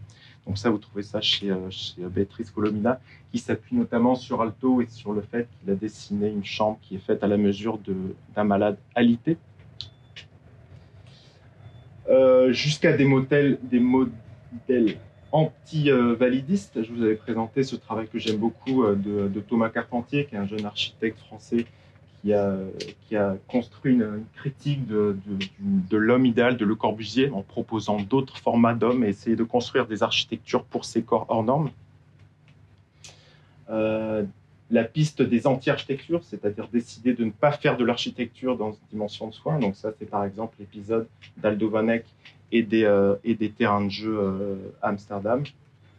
[0.47, 4.81] Donc ça, vous trouvez ça chez, euh, chez Béatrice Colomina, qui s'appuie notamment sur Alto
[4.81, 7.79] et sur le fait qu'il a dessiné une chambre qui est faite à la mesure
[8.33, 9.38] d'un malade alité.
[12.10, 13.60] Euh, jusqu'à des modèles,
[15.33, 16.81] anti-validistes.
[16.81, 20.38] Je vous avais présenté ce travail que j'aime beaucoup euh, de, Thomas Carpentier, qui est
[20.38, 21.65] un jeune architecte français
[22.23, 25.17] qui a, construit une, critique de,
[25.91, 30.03] l'homme idéal de Le Corbusier en proposant d'autres formats d'hommes et essayer de construire des
[30.03, 31.69] architectures pour ces corps hors normes.
[33.69, 34.23] Euh,
[34.69, 39.27] la piste des anti-architectures, c'est-à-dire décider de ne pas faire de l'architecture dans une dimension
[39.27, 39.60] de soin.
[39.60, 42.06] Donc ça, c'est par exemple l'épisode d'Aldo Vanek
[42.51, 45.43] et des, euh, et des terrains de jeu euh, à Amsterdam.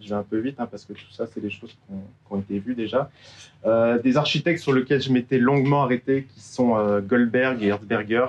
[0.00, 1.94] Je vais un peu vite hein, parce que tout ça, c'est des choses qui
[2.30, 3.10] ont, été vues déjà.
[3.66, 8.26] Euh, des architectes sur lesquels je m'étais longuement arrêté, qui sont Goldberg et Herzberger,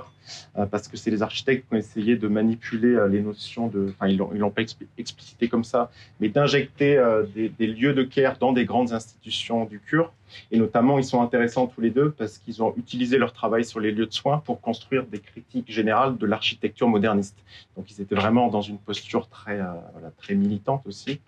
[0.58, 3.89] euh, parce que c'est les architectes qui ont essayé de manipuler euh, les notions de,
[3.89, 4.62] enfin ils l'ont pas
[4.97, 9.79] explicité comme ça, mais d'injecter euh, des, lieux de care dans des grandes institutions du
[9.79, 10.12] cure.
[10.51, 13.79] Et notamment, ils sont intéressants tous les deux parce qu'ils ont utilisé leur travail sur
[13.79, 17.38] les lieux de soins pour construire des critiques générales de l'architecture moderniste.
[17.75, 19.58] Donc ils étaient vraiment dans une posture très,
[19.93, 21.19] voilà, très militante aussi.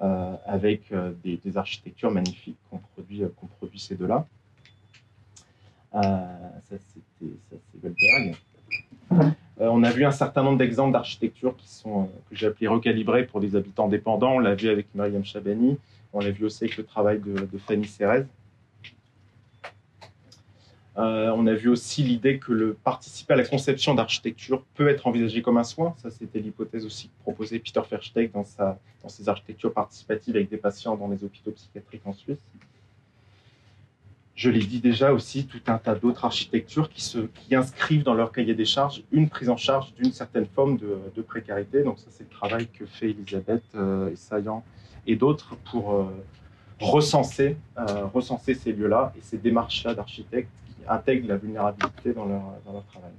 [0.00, 4.26] Avec des, architectures magnifiques qu'on produit, qu'on produit ces deux-là.
[5.94, 5.98] Euh,
[6.68, 7.32] ça, c'était
[7.82, 8.36] Goldberg.
[9.12, 11.54] Euh, on a vu un certain nombre d'exemples d'architecture
[11.86, 14.36] euh, que j'ai appelé recalibrés pour des habitants dépendants.
[14.36, 15.78] On l'a vu avec Mariam Chabani.
[16.12, 18.26] On l'a vu aussi avec le travail de, Fanny Cérez.
[20.98, 25.06] Euh, on a vu aussi l'idée que le participer à la conception d'architecture peut être
[25.06, 25.94] envisagé comme un soin.
[25.98, 28.44] Ça, c'était l'hypothèse aussi que proposait Peter Versteeg dans,
[29.08, 32.40] ses architectures participatives avec des patients dans les hôpitaux psychiatriques en Suisse.
[34.34, 38.54] Je l'ai dit déjà aussi, tout un tas d'autres architectures qui, inscrivent dans leur cahier
[38.54, 41.82] des charges une prise en charge d'une certaine forme de, précarité.
[41.82, 44.64] Donc ça, c'est le travail que fait Elisabeth euh, Saillant
[45.06, 46.06] et d'autres pour euh,
[46.80, 47.56] recenser
[48.54, 50.50] ces lieux-là et ces démarches-là d'architectes
[50.88, 53.10] intègrent la vulnérabilité dans leur, travail.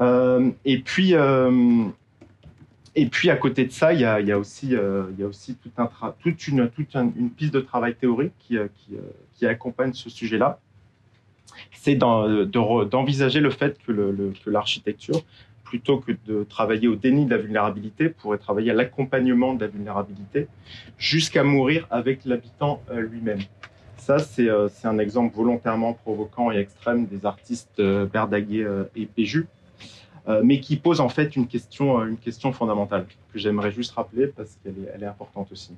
[0.00, 1.84] Euh, et puis, euh,
[2.94, 5.04] et puis à côté de ça, il y a, aussi, euh,
[6.22, 6.96] toute, une, toute
[7.36, 8.56] piste de travail théorique qui,
[9.34, 10.58] qui accompagne ce sujet-là.
[11.72, 13.92] C'est d'envisager le fait que
[14.46, 15.22] l'architecture,
[15.64, 19.66] plutôt que de travailler au déni de la vulnérabilité, pourrait travailler à l'accompagnement de la
[19.68, 20.48] vulnérabilité
[20.98, 23.40] jusqu'à mourir avec l'habitant lui-même.
[24.10, 29.46] Euh, c'est un exemple volontairement provoquant et extrême des artistes euh, Berdaguet euh, et Péju,
[30.44, 34.56] mais qui pose en fait une question, une question fondamentale que j'aimerais juste rappeler parce
[34.62, 35.72] qu'elle est, importante aussi.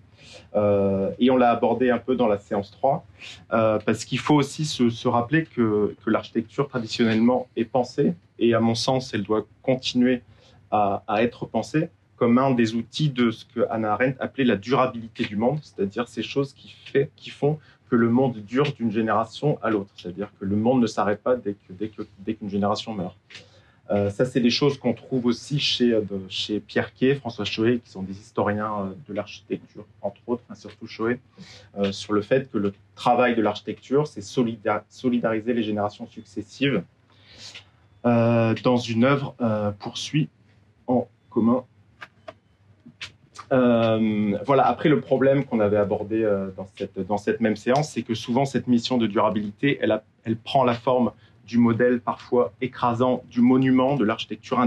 [0.54, 3.02] et on l'a abordé un peu dans la séance 3,
[3.48, 9.14] parce qu'il faut aussi se, rappeler que, l'architecture traditionnellement est pensée, et à mon sens,
[9.14, 10.20] elle doit continuer
[10.70, 15.24] à, être pensée comme un des outils de ce que Hannah Arendt appelait la durabilité
[15.24, 17.58] du monde, c'est-à-dire ces choses qui font
[17.92, 19.90] que le monde dure d'une génération à l'autre.
[19.98, 23.18] C'est-à-dire que le monde ne s'arrête pas dès qu'une que, dès génération meurt.
[23.90, 27.80] Euh, ça, c'est des choses qu'on trouve aussi chez, euh, chez Pierre Quay, François Choé,
[27.84, 31.20] qui sont des historiens euh, de l'architecture, entre autres, surtout Choé,
[31.90, 36.82] sur le fait que le travail de l'architecture, c'est solidariser les générations successives
[38.04, 39.34] dans une œuvre
[39.78, 40.30] poursuit
[40.86, 41.64] en commun
[43.52, 44.66] euh, voilà.
[44.66, 46.48] Après, le problème qu'on avait abordé euh,
[47.06, 51.12] dans, cette, même séance, c'est que souvent cette mission de durabilité, elle, prend la forme
[51.46, 54.58] du modèle parfois écrasant du monument, de l'architecture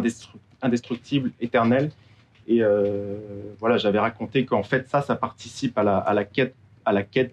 [0.61, 1.91] indestructible, éternelle.
[2.47, 3.17] Et euh,
[3.59, 6.55] voilà, j'avais raconté qu'en fait, ça, ça participe à la, quête,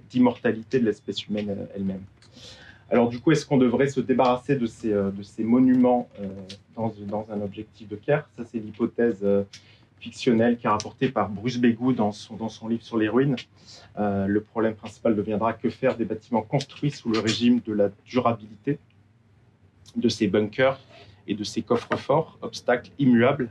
[0.08, 2.02] d'immortalité de l'espèce humaine elle-même.
[2.90, 6.08] Alors du coup, est-ce qu'on devrait se débarrasser de ces, de ces monuments
[6.76, 8.28] dans, dans, un objectif de care?
[8.36, 9.24] Ça, c'est l'hypothèse
[10.02, 13.36] fictionnel qui est rapporté par Bruce Begou dans son, dans son livre sur les ruines.
[13.98, 17.88] Euh, le problème principal deviendra que faire des bâtiments construits sous le régime de la
[18.04, 18.78] durabilité
[19.94, 20.80] de ces bunkers
[21.28, 23.48] et de ces coffres forts, obstacles immuables.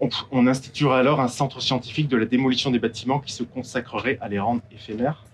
[0.00, 4.16] On, on instituerait alors un centre scientifique de la démolition des bâtiments qui se consacrerait
[4.22, 5.24] à les rendre éphémères.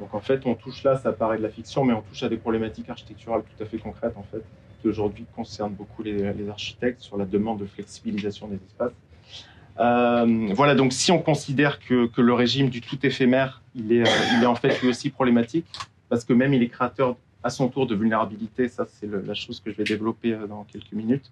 [0.00, 2.28] Donc en fait, on touche là, ça paraît de la fiction, mais on touche à
[2.28, 4.42] des problématiques architecturales tout à fait concrètes en fait,
[4.80, 8.92] qui aujourd'hui concernent beaucoup les architectes sur la demande de flexibilisation des espaces.
[9.78, 14.36] Euh, voilà, donc si on considère que, le régime du tout éphémère, il est, euh,
[14.36, 15.66] il est en fait lui aussi problématique,
[16.08, 19.60] parce que même il est créateur à son tour de vulnérabilité, ça c'est la chose
[19.60, 21.30] que je vais développer euh, dans quelques minutes.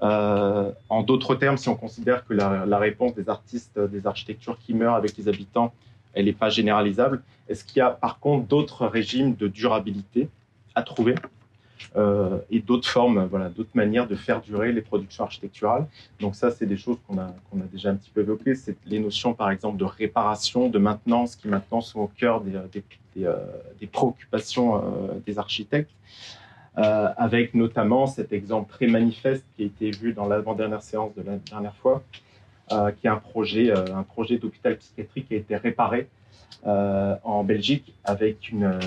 [0.00, 4.96] En d'autres termes, si on considère que la, réponse des artistes, des architectures qui meurent
[4.96, 5.72] avec les habitants,
[6.12, 10.28] elle n'est pas généralisable, est-ce qu'il y a par contre d'autres régimes de durabilité
[10.74, 11.14] à trouver?
[11.96, 15.86] Euh, et d'autres formes, voilà, d'autres manières de faire durer les productions architecturales.
[16.20, 18.54] Donc ça, c'est des choses qu'on a, qu'on a déjà un petit peu évoquées.
[18.54, 22.52] C'est les notions, par exemple, de réparation, de maintenance, qui maintenant sont au cœur des,
[22.72, 23.36] des, euh,
[23.80, 24.80] des préoccupations euh,
[25.26, 25.90] des architectes.
[26.76, 31.22] Euh, avec notamment cet exemple très manifeste qui a été vu dans l'avant-dernière séance de
[31.22, 32.02] la dernière fois,
[32.72, 36.08] euh, qui est un projet, euh, un projet d'hôpital psychiatrique qui a été réparé
[36.66, 38.78] en Belgique avec une,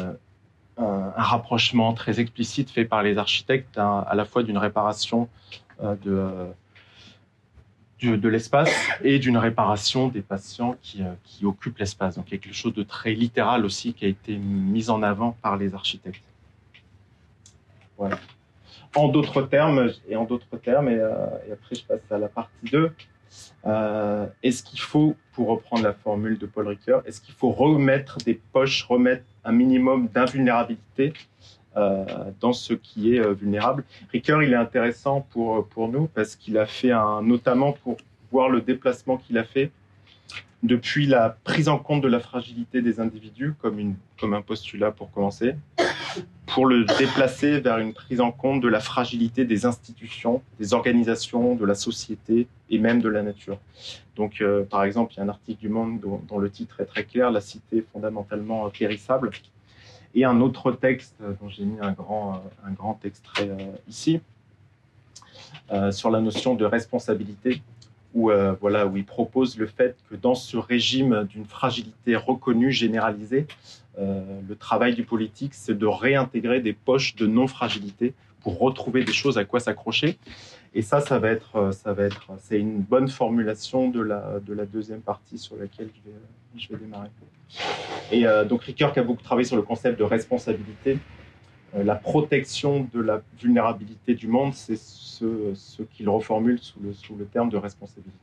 [0.77, 5.29] un, rapprochement très explicite fait par les architectes à la fois d'une réparation
[5.83, 5.95] euh,
[8.01, 8.71] de, de, l'espace
[9.03, 12.15] et d'une réparation des patients qui, euh, occupent l'espace.
[12.15, 15.73] Donc quelque chose de très littéral aussi qui a été mis en avant par les
[15.73, 16.23] architectes.
[17.97, 18.17] Voilà.
[18.95, 22.69] En d'autres termes, et en termes, et, euh, et, après je passe à la partie
[22.71, 22.91] 2,
[23.65, 28.17] euh, est-ce qu'il faut, pour reprendre la formule de Paul Ricoeur, est-ce qu'il faut remettre
[28.19, 31.13] des poches, remettre un minimum d'invulnérabilité
[31.75, 32.05] euh,
[32.39, 33.83] dans ce qui est euh, vulnérable?
[34.11, 37.97] Ricoeur, il est intéressant pour, pour nous parce qu'il a fait un, notamment pour
[38.31, 39.71] voir le déplacement qu'il a fait
[40.63, 45.55] depuis la prise en compte de la fragilité des individus comme, un postulat pour commencer,
[46.47, 51.55] pour le déplacer vers une prise en compte de la fragilité des institutions, des organisations,
[51.55, 53.59] de la société et même de la nature.
[54.15, 56.85] Donc, euh, par exemple, il y a un article du Monde dont, le titre est
[56.85, 59.29] très clair, La cité fondamentalement périssable,
[60.15, 64.19] et un autre texte dont j'ai mis un grand, un grand extrait euh, ici,
[65.71, 67.61] euh, sur la notion de responsabilité
[68.17, 73.45] où, voilà, où il propose le fait que dans ce régime d'une fragilité reconnue, généralisée,
[73.97, 79.37] le travail du politique, c'est de réintégrer des poches de non-fragilité pour retrouver des choses
[79.37, 80.17] à quoi s'accrocher.
[80.73, 84.53] Et ça, ça va être, ça va être, c'est une bonne formulation de la, de
[84.53, 85.89] la deuxième partie sur laquelle
[86.57, 87.09] je vais, démarrer.
[88.11, 91.16] Et donc Ricoeur qui a beaucoup travaillé sur le concept de responsabilité, euh,
[91.73, 97.25] la protection de la vulnérabilité du monde, c'est ce, qu'il reformule sous le, sous le,
[97.25, 98.13] terme de responsabilité.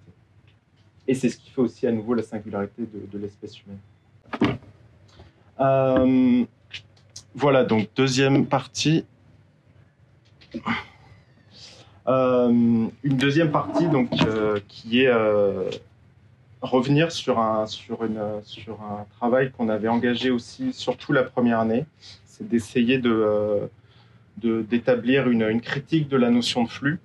[1.06, 2.82] Et c'est ce qui fait aussi à nouveau la singularité
[3.12, 4.58] de, l'espèce humaine.
[5.60, 6.44] Euh,
[7.34, 9.04] voilà, donc deuxième partie.
[12.06, 15.70] Euh, une deuxième partie donc, euh, qui est euh,
[16.60, 21.60] revenir sur un, sur, une, sur un travail qu'on avait engagé aussi, surtout la première
[21.60, 21.86] année,
[22.36, 23.70] c'est d'essayer de,
[24.42, 26.98] d'établir une, critique de la notion de flux.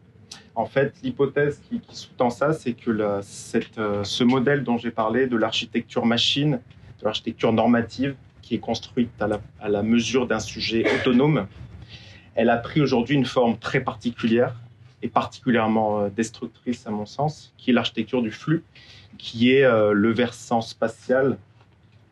[0.55, 5.27] En fait, l'hypothèse qui, sous-tend ça, c'est que cette, euh, ce modèle dont j'ai parlé,
[5.27, 6.59] de l'architecture machine,
[6.99, 11.47] de l'architecture normative, qui est construite à la, à la mesure d'un sujet autonome,
[12.36, 14.55] elle a pris aujourd'hui une forme très particulière
[15.01, 18.63] et particulièrement euh, destructrice à mon sens, qui est l'architecture du flux,
[19.17, 21.38] qui est euh, le versant spatial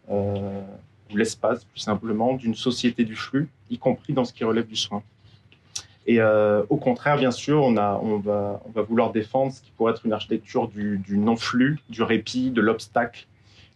[0.10, 0.62] euh,
[1.12, 4.76] ou l'espace, plus simplement, d'une société du flux, y compris dans ce qui relève du
[4.76, 5.04] soin.
[6.08, 9.62] Et euh, au contraire, bien sûr, on, a, on, va, on va vouloir défendre ce
[9.62, 13.28] qui pourrait être une architecture du, du non-flux, du répit, de l'obstacle,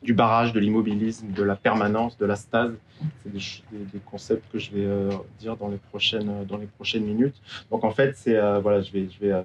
[0.01, 2.73] du barrage, de l'immobilisme, de la permanence, de la stase.
[3.21, 5.09] C'est des, concepts que je vais euh,
[5.39, 7.35] dire dans les prochaines, dans les prochaines minutes.
[7.69, 9.43] Donc en fait, c'est euh, voilà, je vais, je vais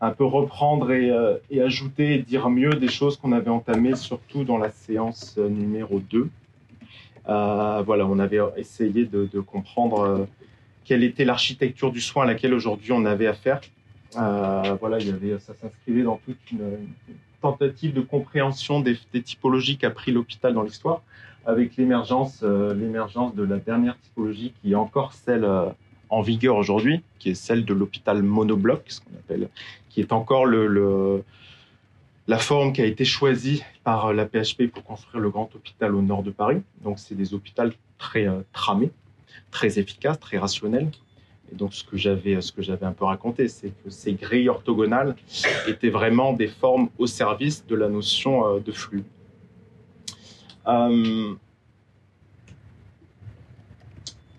[0.00, 1.12] un peu reprendre et,
[1.50, 6.00] et, ajouter et dire mieux des choses qu'on avait entamées, surtout dans la séance numéro
[6.00, 6.28] 2.
[7.28, 10.26] Euh, voilà, on avait essayé de, comprendre euh,
[10.84, 13.60] quelle était l'architecture du soin à laquelle aujourd'hui on avait affaire.
[14.16, 16.88] Euh, voilà, il y avait, ça s'inscrivait dans toute une,
[17.40, 21.02] tentative de compréhension des, typologies qu'a pris l'hôpital dans l'histoire,
[21.44, 25.46] avec l'émergence, de la dernière typologie qui est encore celle
[26.08, 29.48] en vigueur aujourd'hui, qui est celle de l'hôpital monobloc, ce qu'on appelle,
[29.90, 31.22] qui est encore le
[32.26, 36.02] la forme qui a été choisie par la PHP pour construire le grand hôpital au
[36.02, 36.62] nord de Paris.
[36.82, 37.64] Donc, c'est des hôpitaux
[37.98, 38.90] très euh, tramés,
[39.50, 40.90] très efficaces, très rationnels.
[41.52, 44.48] Et donc, ce que j'avais, ce que j'avais un peu raconté, c'est que ces grilles
[44.48, 45.14] orthogonales
[45.68, 49.04] étaient vraiment des formes au service de la notion euh, de flux.
[50.66, 51.34] Euh,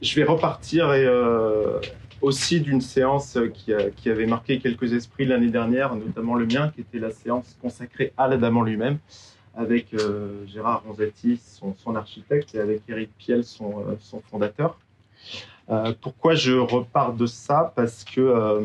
[0.01, 1.79] je vais repartir et euh,
[2.21, 6.71] aussi d'une séance qui, a, qui, avait marqué quelques esprits l'année dernière, notamment le mien,
[6.73, 8.97] qui était la séance consacrée à l'Adamant lui-même,
[9.55, 14.77] avec euh, Gérard Ronzetti, son, architecte, et avec Eric Piel, son, euh, fondateur.
[15.69, 17.73] Euh, pourquoi je repars de ça?
[17.75, 18.61] Parce que, euh,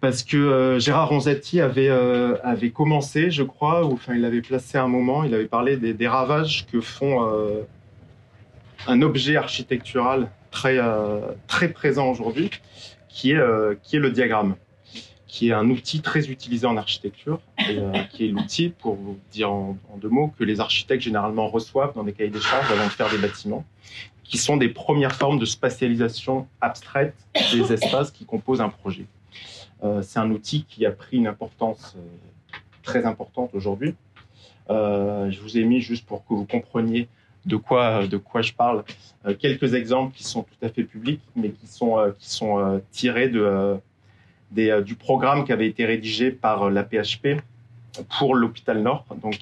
[0.00, 4.78] parce que euh, Gérard Ronzetti avait, avait commencé, je crois, ou enfin il avait placé
[4.78, 7.26] un moment, il avait parlé des ravages que font
[8.86, 12.48] un objet architectural très, euh, très présent aujourd'hui,
[13.08, 14.54] qui, est, euh, qui est le diagramme,
[15.26, 19.50] qui est un outil très utilisé en architecture, euh, qui est l'outil, pour vous dire
[19.52, 22.84] en, en, deux mots, que les architectes généralement reçoivent dans des cahiers des charges avant
[22.84, 23.64] de faire des bâtiments,
[24.22, 27.16] qui sont des premières formes de spatialisation abstraite
[27.52, 29.06] des espaces qui composent un projet.
[30.00, 31.94] C'est un outil qui a pris une importance
[32.82, 33.94] très importante aujourd'hui.
[34.70, 37.06] Je vous ai mis juste pour que vous compreniez
[37.46, 38.84] de quoi, de quoi je parle.
[39.26, 42.58] Euh, quelques exemples qui sont tout à fait publics, mais qui sont, euh, qui sont
[42.58, 43.76] euh, tirés de,
[44.50, 47.40] du programme qui avait été rédigé par la PHP
[48.18, 49.04] pour l'hôpital Nord.
[49.22, 49.38] Donc,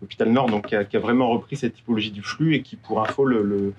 [0.00, 2.76] l'hôpital Nord donc, qui a, qui, a, vraiment repris cette typologie du flux et qui,
[2.76, 3.74] pour info, le,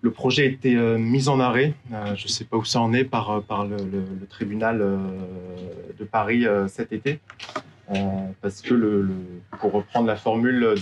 [0.00, 1.74] le, projet a été mis en arrêt.
[1.90, 3.78] je ne sais pas où ça en est par, par le
[4.28, 4.78] tribunal
[5.98, 7.20] de Paris cet été.
[8.42, 9.08] Parce que,
[9.60, 10.74] pour reprendre la formule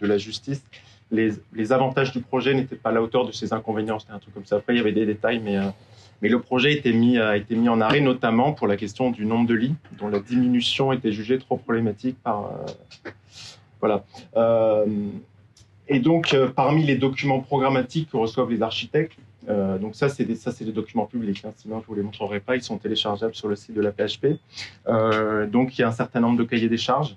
[0.00, 0.64] de la justice,
[1.10, 3.98] les, avantages du projet n'étaient pas à la hauteur de ses inconvénients.
[3.98, 4.56] C'était un truc comme ça.
[4.56, 5.70] Après, il y avait des détails, mais, euh,
[6.20, 9.74] le projet a été, mis, en arrêt, notamment pour la question du nombre de lits,
[9.98, 12.16] dont la diminution était jugée trop problématique.
[12.26, 13.92] Euh.
[14.36, 14.86] Euh,
[15.86, 19.18] et donc, parmi les documents programmatiques que reçoivent les architectes,
[19.48, 21.44] euh, donc ça, c'est des, des documents publics.
[21.44, 22.56] Hein, sinon, je vous les montrerai pas.
[22.56, 24.38] Ils sont téléchargeables sur le site de la PHP.
[24.86, 27.16] Euh, donc, il y a un certain nombre de cahiers des charges,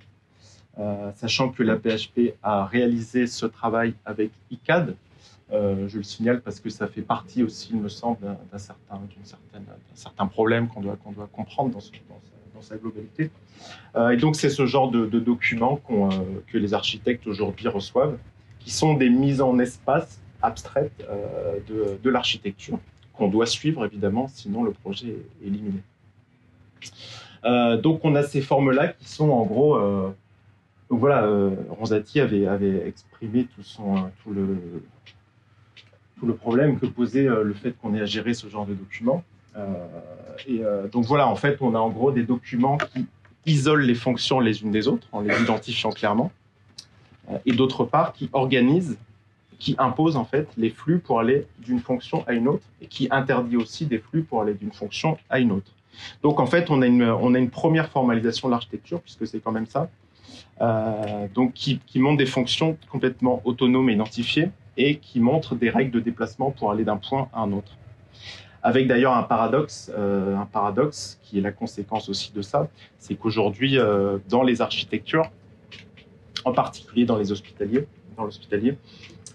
[0.79, 4.95] euh, sachant que la PHP a réalisé ce travail avec ICAD.
[5.49, 8.17] Je le signale parce que ça fait partie aussi, il me semble,
[8.51, 8.99] d'un, certain,
[9.93, 12.19] certain problème qu'on doit, qu'on doit comprendre dans, dans,
[12.53, 13.31] dans sa globalité.
[14.11, 15.79] Et donc, c'est ce genre de, documents
[16.47, 18.17] que les architectes aujourd'hui reçoivent,
[18.59, 21.59] qui sont des mises en espace abstraite euh,
[22.01, 22.79] de, l'architecture
[23.13, 25.81] qu'on doit suivre évidemment, sinon le projet est éliminé.
[27.81, 29.79] donc on a ces formes-là qui sont en gros...
[30.89, 31.27] donc voilà,
[31.69, 34.83] Ronzati avait, exprimé tout, son, tout, le,
[36.19, 39.23] tout le problème que posait le fait qu'on ait à gérer ce genre de documents.
[40.47, 40.61] et
[40.91, 43.07] donc voilà, en fait, on a en gros des documents qui
[43.47, 46.31] isolent les fonctions les unes des autres en les identifiant clairement,
[47.47, 48.97] et d'autre part qui organisent
[49.59, 53.07] qui impose en fait les flux pour aller d'une fonction à une autre et qui
[53.11, 55.71] interdit aussi des flux pour aller d'une fonction à une autre.
[56.21, 59.89] Donc en fait, on a une, première formalisation de l'architecture, puisque c'est quand même ça,
[60.61, 65.69] euh, donc qui, qui, montre des fonctions complètement autonomes et identifiées et qui montre des
[65.69, 67.71] règles de déplacement pour aller d'un point à un autre.
[68.63, 73.15] Avec d'ailleurs un paradoxe, euh, un paradoxe qui est la conséquence aussi de ça, c'est
[73.15, 75.29] qu'aujourd'hui, euh, dans les architectures,
[76.43, 77.87] en particulier dans les hospitaliers,
[78.17, 78.77] dans l'hospitalier,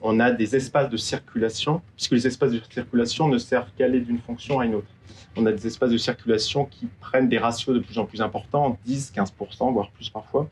[0.02, 4.00] on a des espaces de circulation, puisque les espaces de circulation ne servent qu'à aller
[4.00, 4.88] d'une fonction à une autre.
[5.36, 8.78] On a des espaces de circulation qui prennent des ratios de plus en plus importants,
[8.84, 10.50] 10, 15%, voire plus parfois,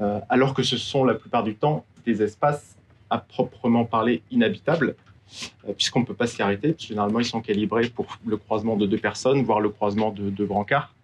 [0.00, 2.76] euh, alors que ce sont la plupart du temps des espaces
[3.08, 4.96] à proprement parler inhabitables,
[5.68, 6.74] euh, puisqu'on ne peut pas s'y arrêter.
[6.76, 10.46] Généralement, ils sont calibrés pour le croisement de deux personnes, voire le croisement de deux
[10.46, 10.94] brancards.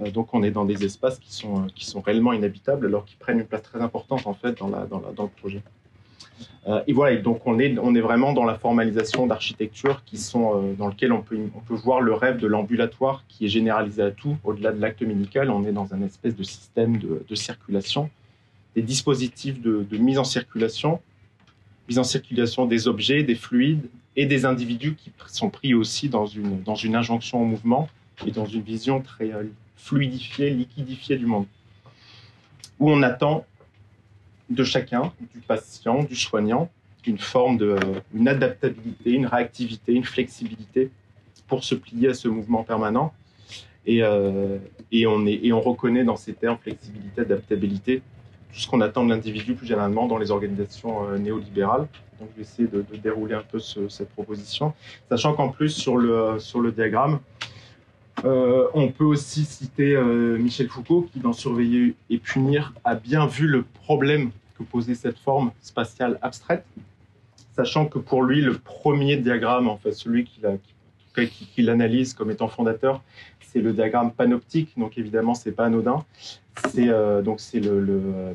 [0.00, 1.68] Euh, donc, on est dans des espaces qui sont,
[2.04, 5.62] réellement inhabitables, alors qu'ils prennent une place très importante en fait dans, dans le projet.
[6.66, 10.54] Euh, et voilà, donc on est, on est vraiment dans la formalisation d'architectures qui sont
[10.54, 14.02] euh, dans lequel on peut, on peut voir le rêve de l'ambulatoire qui est généralisé
[14.02, 14.36] à tout.
[14.44, 18.10] Au-delà de l'acte médical, on est dans un espèce de système de, de circulation,
[18.76, 21.00] des dispositifs de, de, mise en circulation,
[21.88, 26.26] mise en circulation des objets, des fluides et des individus qui sont pris aussi dans
[26.26, 27.88] une, dans une injonction au mouvement
[28.26, 29.44] et dans une vision très euh,
[29.76, 31.46] fluidifiée, liquidifiée du monde,
[32.78, 33.46] où on attend
[34.50, 36.68] de chacun, du patient, du soignant,
[37.06, 37.76] une forme de,
[38.14, 40.90] une adaptabilité, une réactivité, une flexibilité
[41.48, 43.12] pour se plier à ce mouvement permanent.
[43.86, 44.58] Et, euh,
[44.92, 48.02] et, on, est, et on reconnaît dans ces termes flexibilité, adaptabilité,
[48.52, 51.88] tout ce qu'on attend de l'individu plus généralement dans les organisations euh, néolibérales.
[52.20, 54.74] Donc je vais essayer de, dérouler un peu ce, cette proposition,
[55.08, 57.20] sachant qu'en plus sur le, sur le diagramme,
[58.26, 59.96] euh, on peut aussi citer
[60.38, 64.30] Michel Foucault qui, dans Surveiller et punir, a bien vu le problème
[64.60, 66.64] que posait cette forme spatiale abstraite,
[67.56, 70.46] sachant que pour lui, le premier diagramme, en fait, celui qu'il
[71.14, 73.02] qui, l'analyse comme étant fondateur,
[73.40, 74.72] c'est le diagramme panoptique.
[74.76, 76.04] Donc évidemment, c'est pas anodin.
[76.70, 77.22] C'est euh,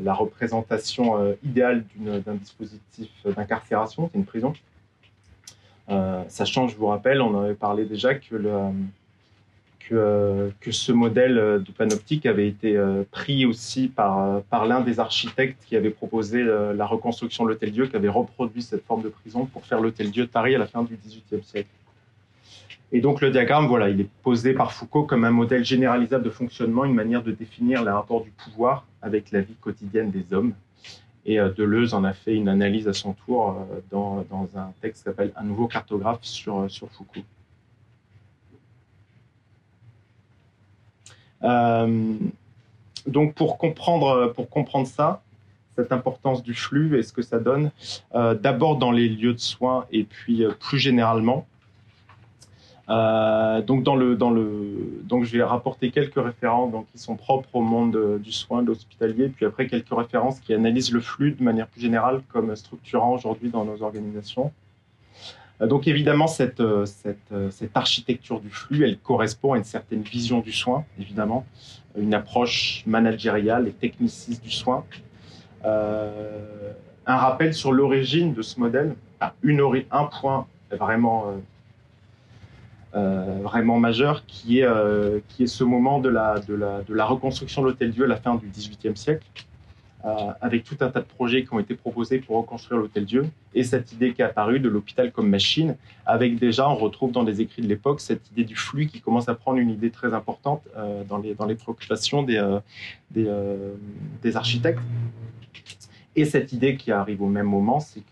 [0.04, 4.54] la représentation idéale d'un dispositif d'incarcération, c'est une prison.
[6.28, 8.52] sachant, je vous rappelle, on avait parlé déjà que le
[9.90, 15.64] que, que, ce modèle de panoptique avait été euh, pris aussi par, l'un des architectes
[15.66, 19.10] qui avait proposé euh, la reconstruction de l'Hôtel Dieu, qui avait reproduit cette forme de
[19.10, 21.70] prison pour faire l'Hôtel Dieu de Paris à la fin du XVIIIe siècle.
[22.92, 26.30] Et donc le diagramme, voilà, il est posé par Foucault comme un modèle généralisable de
[26.30, 30.54] fonctionnement, une manière de définir les rapports du pouvoir avec la vie quotidienne des hommes.
[31.26, 34.26] Et euh, Deleuze en a fait une analyse à son tour dans,
[34.56, 37.22] un texte qui s'appelle Un nouveau cartographe sur Foucault.
[43.08, 45.22] Donc pour comprendre, pour comprendre ça,
[45.76, 47.72] cette importance du flux et ce que ça donne,
[48.16, 51.46] euh, d'abord dans les lieux de soins et puis euh, plus généralement.
[52.88, 57.50] Euh, donc, dans le, dans le, donc je vais rapporter quelques références qui sont propres
[57.56, 61.44] au monde du soin, de l'hospitalier, puis après quelques références qui analysent le flux de
[61.44, 64.52] manière plus générale comme structurant aujourd'hui dans nos organisations.
[65.62, 66.86] Euh, donc évidemment, cette, euh,
[67.32, 71.46] euh, cette, architecture du flux, elle correspond à une certaine vision du soin, évidemment,
[71.98, 74.84] une approche managériale et techniciste du soin.
[77.08, 78.96] Un rappel sur l'origine de ce modèle,
[79.44, 81.34] une un point vraiment,
[82.94, 84.68] vraiment majeur, qui est,
[85.30, 88.98] qui est ce moment de la, reconstruction de l'Hôtel Dieu à la fin du XVIIIe
[88.98, 89.26] siècle,
[90.42, 93.64] avec tout un tas de projets qui ont été proposés pour reconstruire l'Hôtel Dieu, et
[93.64, 95.76] cette idée qui est apparue de l'hôpital comme machine,
[96.06, 99.28] avec déjà, on retrouve dans les écrits de l'époque, cette idée du flux qui commence
[99.30, 102.60] à prendre une idée très importante euh, dans, les, dans les préoccupations des, euh,
[103.12, 103.74] des, euh,
[104.22, 104.80] des, architectes.
[106.16, 108.04] Et cette idée qui arrive au même moment, c'est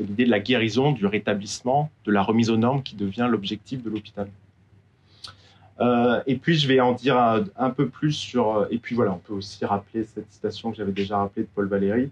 [0.00, 3.90] l'idée de la guérison, du rétablissement, de la remise aux normes qui devient l'objectif de
[3.90, 4.28] l'hôpital.
[5.80, 7.16] Euh, et puis je vais en dire
[7.56, 8.56] un, peu plus sur.
[8.56, 11.48] Euh, et puis voilà, on peut aussi rappeler cette citation que j'avais déjà rappelée de
[11.54, 12.10] Paul Valéry.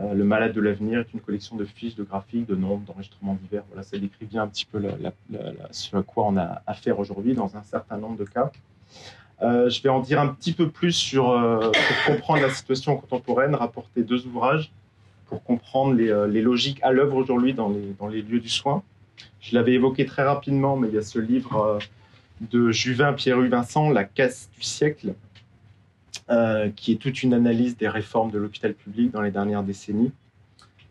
[0.00, 3.38] Euh, le malade de l'avenir est une collection de fiches, de graphiques, de nombres, d'enregistrements
[3.42, 3.62] divers.
[3.68, 4.82] Voilà, ça décrit bien un petit peu
[5.70, 8.50] ce à quoi on a affaire aujourd'hui dans un certain nombre de cas.
[9.40, 14.02] Je vais en dire un petit peu plus sur, pour comprendre la situation contemporaine, rapporter
[14.02, 14.70] deux ouvrages
[15.26, 17.70] pour comprendre les, logiques à l'œuvre aujourd'hui dans
[18.10, 18.82] les lieux du soin.
[19.40, 21.78] Je l'avais évoqué très rapidement, mais il y a ce livre
[22.40, 25.14] de Juvin Pierre Vincent, La casse du siècle,
[26.74, 30.12] qui est toute une analyse des réformes de l'hôpital public dans les dernières décennies,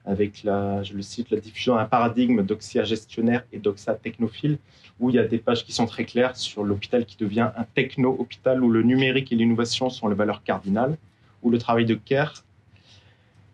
[0.05, 4.59] avec, la, je le cite, la diffusion d'un paradigme d'oxia gestionnaire et d'oxa technophile,
[4.99, 7.65] où il y a des pages qui sont très claires sur l'hôpital qui devient un
[7.73, 10.97] techno-hôpital, où le numérique et l'innovation sont les valeurs cardinales,
[11.41, 12.43] où le travail de care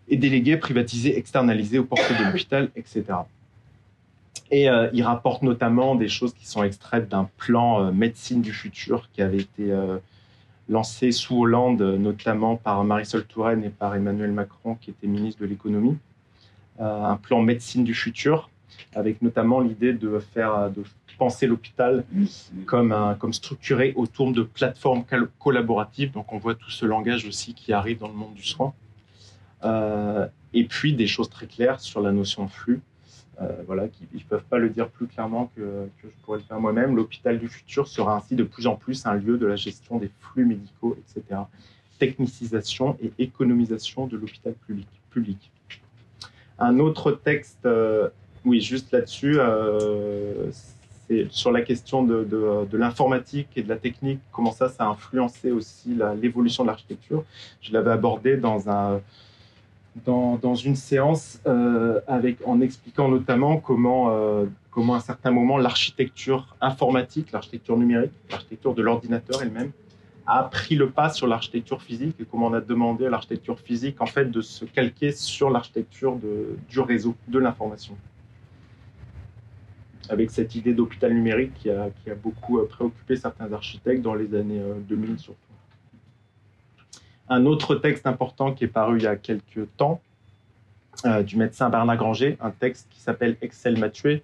[0.10, 3.04] est délégué, privatisé, externalisé au portée de l'hôpital, etc.
[4.52, 8.52] Et euh, il rapporte notamment des choses qui sont extraites d'un plan euh, médecine du
[8.52, 9.98] futur qui avait été euh,
[10.68, 15.48] lancé sous Hollande, notamment par Marisol Touraine et par Emmanuel Macron, qui était ministre de
[15.48, 15.98] l'économie.
[16.80, 18.50] un plan médecine du futur,
[18.94, 20.84] avec notamment l'idée de faire, de
[21.18, 22.04] penser l'hôpital
[22.66, 25.04] comme, comme structuré autour de plateformes
[25.40, 26.12] collaboratives.
[26.12, 28.74] Donc on voit tout ce langage aussi qui arrive dans le monde du soin.
[30.54, 32.82] et puis des choses très claires sur la notion de flux
[33.66, 36.96] voilà, qui ne peuvent pas le dire plus clairement que, je pourrais le faire moi-même.
[36.96, 40.12] L'hôpital du futur sera ainsi de plus en plus un lieu de la gestion des
[40.20, 41.42] flux médicaux, etc.
[42.00, 44.54] Technicisation et économisation de l'hôpital
[45.12, 45.52] public.
[46.60, 48.10] Un autre texte, euh,
[48.46, 50.52] oui, juste là-dessus, euh,
[51.08, 54.88] c'est sur la question de, de l'informatique et de la technique, comment ça, ça a
[54.88, 57.24] influencé aussi l'évolution de l'architecture.
[57.62, 59.02] Je l'avais abordé dans un
[59.96, 65.58] dans, une séance euh, avec, en expliquant notamment comment, euh, comment à un certain moment
[65.58, 69.72] l'architecture informatique, l'architecture numérique, l'architecture de l'ordinateur elle-même,
[70.26, 74.02] a pris le pas sur l'architecture physique et comment on a demandé à l'architecture physique
[74.02, 76.18] en fait de se calquer sur l'architecture
[76.70, 77.98] du réseau, de l'information.
[80.10, 84.16] Avec cette idée d'hôpital numérique qui a, qui a beaucoup euh, préoccupé certains architectes dans
[84.16, 85.51] les années 2000 surtout
[87.32, 90.02] un autre texte important qui est paru il y a quelques temps
[91.06, 94.22] euh, du médecin Bernard Granger, un texte qui s'appelle Excel m'a tué,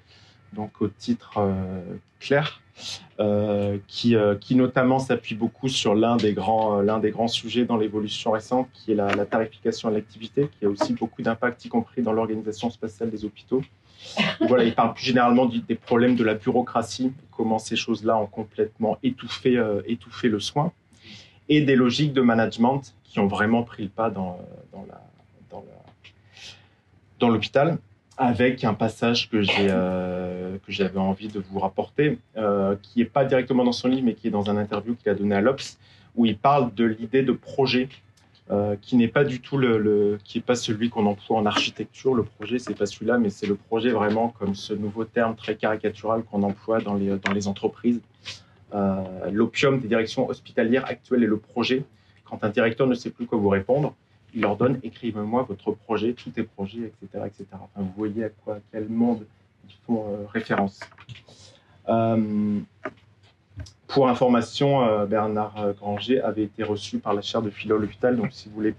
[0.51, 1.81] donc au titre euh,
[2.19, 2.61] clair,
[3.21, 8.31] euh, qui, qui, notamment s'appuie beaucoup sur l'un des, grands, des grands sujets dans l'évolution
[8.31, 12.11] récente, qui est la, tarification de l'activité, qui a aussi beaucoup d'impact, y compris dans
[12.11, 13.63] l'organisation spatiale des hôpitaux.
[14.41, 18.97] voilà, il parle plus généralement des problèmes de la bureaucratie, comment ces choses-là ont complètement
[19.01, 20.73] étouffé, étouffé le soin
[21.49, 24.39] et des logiques de management qui ont vraiment pris le pas dans,
[27.21, 27.77] l'hôpital,
[28.17, 33.63] avec un passage euh, que j'avais envie de vous rapporter, euh, qui n'est pas directement
[33.63, 35.77] dans son livre, mais qui est dans un interview qu'il a donné à l'Obs,
[36.15, 37.89] où il parle de l'idée de projet,
[38.49, 42.13] euh, qui n'est pas du tout le, qui est pas celui qu'on emploie en architecture.
[42.13, 45.55] Le projet, c'est pas celui-là, mais c'est le projet vraiment comme ce nouveau terme très
[45.55, 48.01] caricatural qu'on emploie dans les entreprises.
[48.73, 51.83] Euh, l'opium des directions hospitalières actuelles est le projet.
[52.25, 53.95] Quand un directeur ne sait plus quoi vous répondre,
[54.33, 57.25] il leur donne écrivez-moi votre projet, tous tes projets, etc.
[57.25, 57.45] etc.
[57.75, 59.25] vous voyez à quoi, quel monde
[59.67, 60.81] ils font euh, référence.
[61.87, 62.59] Euh,
[63.87, 68.17] pour information, Bernard Granger avait été reçu par la chaire de philo à l'hôpital.
[68.17, 68.75] Donc, si vous, voulez,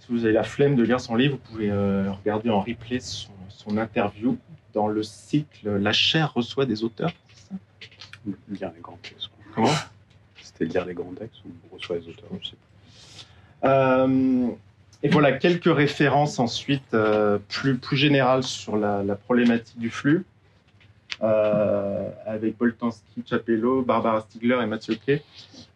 [0.00, 3.78] si vous avez la flemme de lire son livre, vous pouvez regarder en replay son,
[3.78, 4.36] interview
[4.74, 7.10] dans le cycle La chaire reçoit des auteurs.
[8.48, 9.30] Lire les grands textes.
[9.54, 9.68] Comment?
[10.40, 12.56] C'était lire les grands textes ou reçoit les auteurs, je sais
[13.64, 14.48] euh,
[15.02, 20.24] et voilà, quelques références ensuite euh, plus, plus générales sur la, problématique du flux,
[21.22, 25.22] euh, avec Boltanski, Chapello, Barbara Stigler et Mathieu Kay.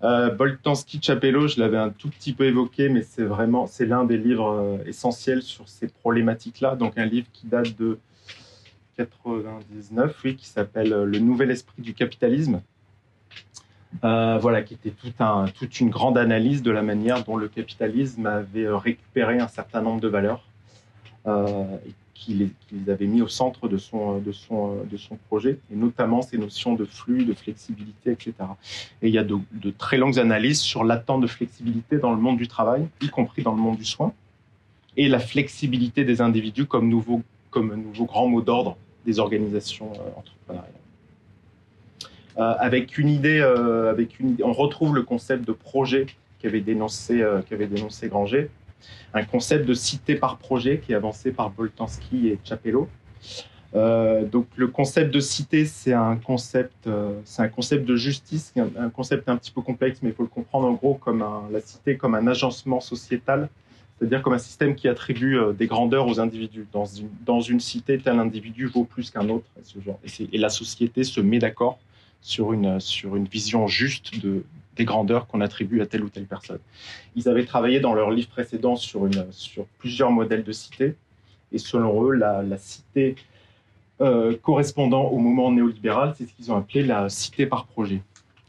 [0.03, 4.17] Boltanski, Chapello, je l'avais un tout petit peu évoqué, mais c'est vraiment c'est l'un des
[4.17, 6.77] livres essentiels sur ces problématiques-là.
[6.77, 7.99] Donc un livre qui date de
[8.99, 12.61] 99, oui, qui s'appelle euh, Le nouvel esprit du capitalisme.
[14.05, 17.49] Euh, voilà, qui était tout un, toute une grande analyse de la manière dont le
[17.49, 20.45] capitalisme avait euh, récupéré un certain nombre de valeurs
[21.27, 25.77] et qu'il les, avait mis au centre de son, de, son, de son projet, et
[25.77, 28.33] notamment ces notions de flux, de flexibilité, etc.
[29.03, 32.17] Et il y a de, de très longues analyses sur l'attente de flexibilité dans le
[32.19, 34.15] monde du travail, y compris dans le monde du soin,
[34.97, 37.21] et la flexibilité des individus comme nouveau,
[37.51, 38.79] comme nouveau grand mot d'ordre
[39.09, 40.73] des organisations euh, entrepreneuriales.
[42.37, 46.07] Euh, avec une idée, euh, avec une, on retrouve le concept de projet
[46.41, 48.49] qu'avait dénoncé, qu'avait dénoncé Granger,
[49.13, 52.89] un concept de cité par projet qui est avancé par Boltanski et Chapello.
[53.75, 56.89] donc le concept de cité, c'est un concept,
[57.25, 60.29] c'est un concept de justice, un, concept un petit peu complexe, mais il faut le
[60.29, 63.49] comprendre en gros comme la cité comme un agencement sociétal
[63.99, 66.67] c'est-à-dire comme un système qui attribue euh, des grandeurs aux individus.
[66.73, 69.47] Dans une, dans une cité, tel individu vaut plus qu'un autre.
[70.33, 71.79] Et, la société se met d'accord
[72.21, 74.45] sur une, sur une vision juste de,
[74.77, 76.61] des grandeurs qu'on attribue à telle ou telle personne.
[77.17, 80.95] Ils avaient travaillé dans leur livre précédent sur, une, sur plusieurs modèles de cité.
[81.51, 83.17] Et selon eux, la, la cité
[84.01, 88.01] euh, correspondant au moment néolibéral, c'est ce qu'ils ont appelé la cité par projet.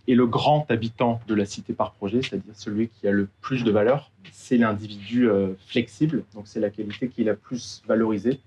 [0.09, 3.63] Et le grand habitant de la cité par projet, c'est-à-dire celui qui a le plus
[3.63, 8.39] de valeur, c'est l'individu euh, flexible, donc c'est la qualité qui est la plus valorisée.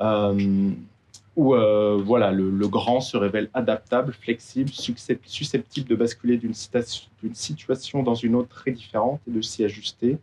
[0.00, 0.70] Euh,
[1.36, 6.54] où euh, voilà, le, grand se révèle adaptable, flexible, susceptible de basculer d'une
[7.34, 10.16] situation dans une autre très différente et de s'y ajuster,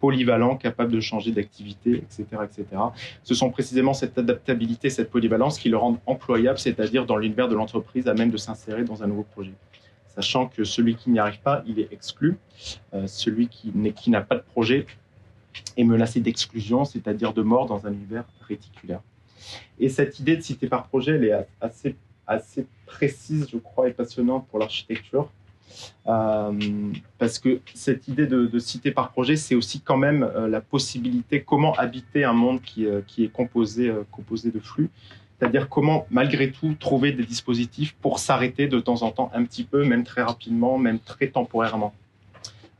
[0.00, 2.66] polyvalent, capable de changer d'activité, etc., etc.
[3.22, 7.54] Ce sont précisément cette adaptabilité, cette polyvalence qui le rendent employable, c'est-à-dire dans l'univers de
[7.54, 9.52] l'entreprise, à même de s'insérer dans un nouveau projet.
[10.16, 12.36] Sachant que celui qui n'y arrive pas, il est exclu.
[12.92, 14.86] Euh, celui qui n'a pas de projet
[15.76, 19.00] est menacé d'exclusion, c'est-à-dire de mort dans un univers réticulaire.
[19.78, 21.96] Et cette idée de cité par projet, elle est assez,
[22.26, 25.30] assez précise, je crois, et passionnante pour l'architecture.
[26.06, 30.60] Euh, parce que cette idée de, cité par projet, c'est aussi quand même euh, la
[30.60, 34.90] possibilité comment habiter un monde qui, qui est composé de flux.
[35.44, 39.64] C'est-à-dire comment, malgré tout, trouver des dispositifs pour s'arrêter de temps en temps un petit
[39.64, 41.94] peu, même très rapidement, même très temporairement.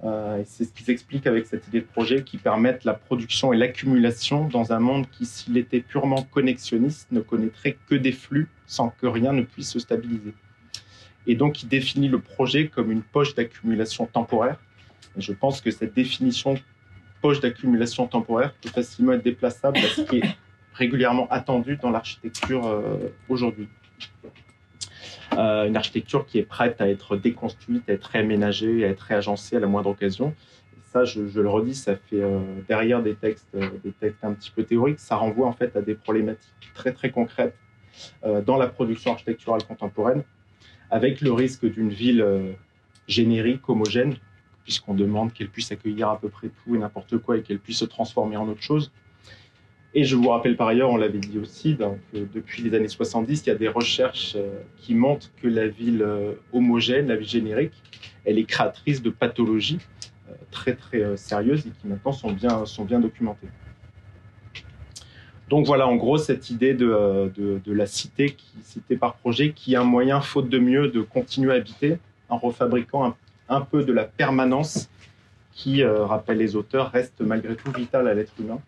[0.03, 3.59] Euh, c'est ce qui s'explique avec cette idée de projet qui permettent la production et
[3.59, 8.89] l'accumulation dans un monde qui, s'il était purement connexionniste, ne connaîtrait que des flux sans
[8.89, 10.33] que rien ne puisse se stabiliser.
[11.27, 14.59] Et donc, il définit le projet comme une poche d'accumulation temporaire.
[15.19, 16.55] Et je pense que cette définition
[17.21, 20.37] poche d'accumulation temporaire peut facilement être déplaçable à ce qui est
[20.75, 23.69] régulièrement attendu dans l'architecture euh, aujourd'hui.
[25.33, 29.57] Euh, une architecture qui est prête à être déconstruite, à être réaménagée, à être réagencée
[29.57, 30.35] à la moindre occasion.
[30.93, 34.65] ça, je, le redis, ça fait euh, derrière des textes, des textes un petit peu
[34.65, 37.57] théoriques, ça renvoie en fait à des problématiques très très concrètes
[38.45, 40.25] dans la production architecturale contemporaine,
[40.91, 42.57] avec le risque d'une ville
[43.07, 44.17] générique, homogène,
[44.65, 47.79] puisqu'on demande qu'elle puisse accueillir à peu près tout et n'importe quoi et qu'elle puisse
[47.79, 48.91] se transformer en autre chose.
[49.97, 53.45] Et je vous rappelle par ailleurs, on l'avait dit aussi, donc, depuis les années 70,
[53.47, 57.29] il y a des recherches euh, qui montrent que la ville euh, homogène, la ville
[57.29, 57.75] générique,
[58.25, 59.79] elle est créatrice de pathologies
[60.29, 63.47] euh, très très sérieuses et qui maintenant sont bien, sont bien documentées.
[65.49, 69.75] Donc voilà, en gros, cette idée de, de, la cité, qui, cité par projet, qui
[69.75, 73.17] est un moyen, faute de mieux, de continuer à habiter en refabriquant un,
[73.49, 74.89] un peu de la permanence
[75.53, 78.59] qui, rappelle les auteurs, reste malgré tout vitale à l'être humain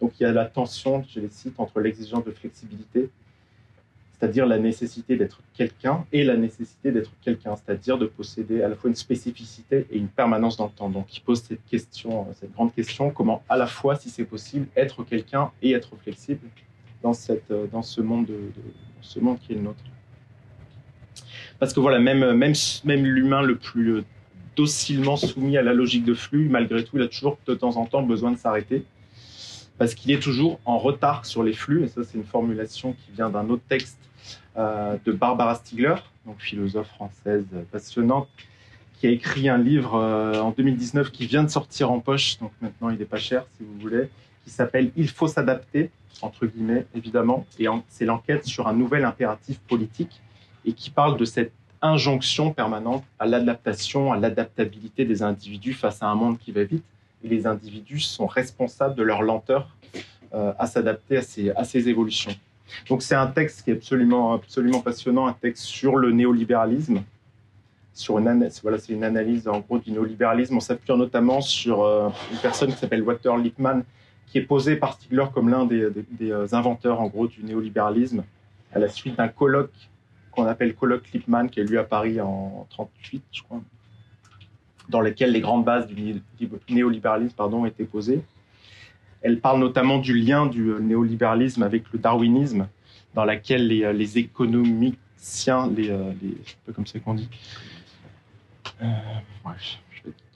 [0.00, 3.10] donc il y a la tension, je les cite, entre l'exigence de flexibilité,
[4.12, 8.76] c'est-à-dire la nécessité d'être quelqu'un, et la nécessité d'être quelqu'un, c'est-à-dire de posséder à la
[8.76, 10.90] fois une spécificité et une permanence dans le temps.
[10.90, 14.66] Donc il pose cette question, cette grande question, comment à la fois, si c'est possible,
[14.76, 16.46] être quelqu'un et être flexible
[17.02, 18.38] dans, cette, dans ce, monde de,
[19.00, 19.82] ce monde qui est le nôtre.
[21.58, 24.02] Parce que voilà, même, même, même l'humain le plus
[24.56, 27.86] docilement soumis à la logique de flux, malgré tout, il a toujours de temps en
[27.86, 28.84] temps besoin de s'arrêter
[29.80, 31.84] parce qu'il est toujours en retard sur les flux.
[31.84, 33.98] Et ça, c'est une formulation qui vient d'un autre texte
[34.58, 35.94] euh, de Barbara Stiegler,
[36.26, 38.28] donc philosophe française passionnante,
[38.98, 42.52] qui a écrit un livre euh, en 2019 qui vient de sortir en poche, donc
[42.60, 44.10] maintenant il n'est pas cher si vous voulez,
[44.44, 49.60] qui s'appelle Il faut s'adapter, entre guillemets évidemment, et c'est l'enquête sur un nouvel impératif
[49.60, 50.20] politique
[50.66, 56.06] et qui parle de cette injonction permanente à l'adaptation, à l'adaptabilité des individus face à
[56.08, 56.84] un monde qui va vite
[57.22, 59.68] les individus sont responsables de leur lenteur
[60.32, 62.32] euh, à s'adapter à ces, évolutions.
[62.88, 67.02] Donc c'est un texte qui est absolument, absolument passionnant, un texte sur le néolibéralisme.
[67.92, 70.56] Sur une, voilà, c'est une analyse en gros du néolibéralisme.
[70.56, 73.82] On s'appuie notamment sur euh, une personne qui s'appelle Walter Lippmann,
[74.28, 75.90] qui est posé par Stigler comme l'un des,
[76.22, 78.22] euh, inventeurs en gros du néolibéralisme,
[78.72, 79.90] à la suite d'un colloque
[80.30, 83.60] qu'on appelle colloque Lippmann, qui eu lieu à Paris en 38, je crois,
[84.90, 86.20] dans lesquelles les grandes bases du
[86.68, 88.20] néolibéralisme pardon, étaient posées.
[89.22, 92.68] Elle parle notamment du lien du néolibéralisme avec le darwinisme,
[93.14, 97.28] dans laquelle les, euh, les économiciens, les, euh, les peu comme ça qu'on dit,
[98.82, 98.86] euh,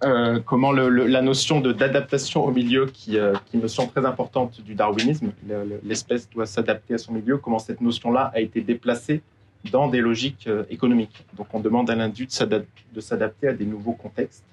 [0.04, 5.32] euh, comment la notion d'adaptation au milieu, qui, euh, qui, très importante du darwinisme,
[5.82, 9.22] l'espèce doit s'adapter à son milieu, comment cette notion-là a été déplacée
[9.70, 11.24] dans des logiques euh, économiques.
[11.36, 12.28] Donc on demande à l'individu
[12.92, 14.44] de s'adapter à des nouveaux contextes.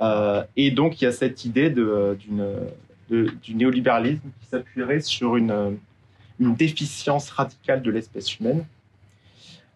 [0.00, 2.18] Euh, et donc il y a cette idée de,
[3.08, 5.78] du néolibéralisme qui s'appuierait sur une,
[6.38, 8.64] déficience radicale de l'espèce humaine,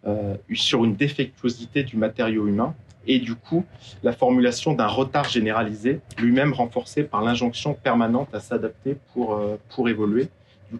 [0.06, 2.74] euh, sur une défectuosité du matériau humain,
[3.06, 3.64] et du coup
[4.02, 9.88] la formulation d'un retard généralisé, lui-même renforcé par l'injonction permanente à s'adapter pour, euh, pour
[9.88, 10.28] évoluer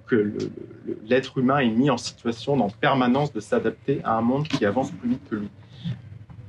[0.06, 0.34] que
[1.06, 4.90] l'être humain est mis en situation en permanence de s'adapter à un monde qui avance
[4.90, 5.48] plus vite que lui.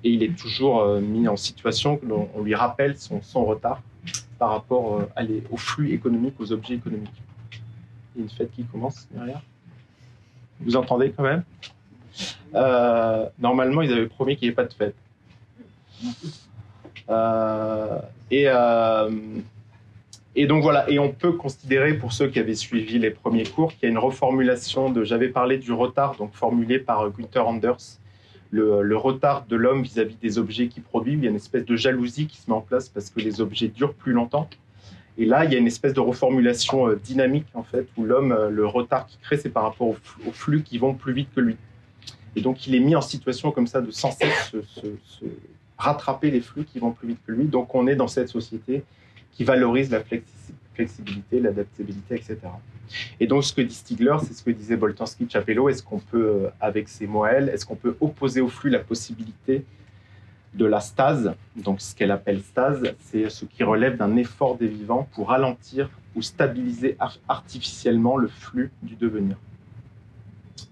[0.04, 2.00] Et il est toujours euh, mis en situation,
[2.36, 3.82] on lui rappelle son, retard
[4.38, 7.22] par rapport euh, aux flux économiques, aux objets économiques.
[8.16, 9.42] Il y a une fête qui commence derrière.
[10.62, 11.44] Vous entendez quand même?
[12.56, 14.96] Euh, normalement, ils avaient promis qu'il n'y ait pas de fête.
[18.32, 19.10] Et, euh,
[20.36, 23.71] et donc voilà, et on peut considérer pour ceux qui avaient suivi les premiers cours
[23.73, 27.77] qu'il y a une reformulation de, j'avais parlé du retard, donc formulé par Gunther Anders,
[28.51, 31.13] le, le retard de l'homme vis-à-vis des objets qu'il produit.
[31.13, 33.41] Il y a une espèce de jalousie qui se met en place parce que les
[33.41, 34.49] objets durent plus longtemps.
[35.17, 38.32] Et là, il y a une espèce de reformulation euh, dynamique, en fait, où l'homme,
[38.32, 39.97] euh, le retard qu'il crée, c'est par rapport aux,
[40.32, 41.57] flux- qui vont plus vite que lui.
[42.36, 45.25] Et donc, il est mis en situation comme ça de sans cesse se, se- se
[45.77, 47.45] rattraper les flux qui vont plus vite que lui.
[47.45, 48.84] Donc, on est dans cette société
[49.32, 52.38] qui valorise la flexi- flexibilité, l'adaptabilité, etc.
[53.19, 55.69] Et donc, ce que dit Stigler, c'est ce que disait Boltanski Chapello.
[55.69, 59.63] Est-ce qu'on peut, euh, avec ces moelles, est-ce qu'on peut opposer au flux la possibilité
[60.55, 64.67] de la stase Donc, ce qu'elle appelle stase, c'est ce qui relève d'un effort des
[64.67, 69.36] vivants pour ralentir ou stabiliser ar- artificiellement le flux du devenir.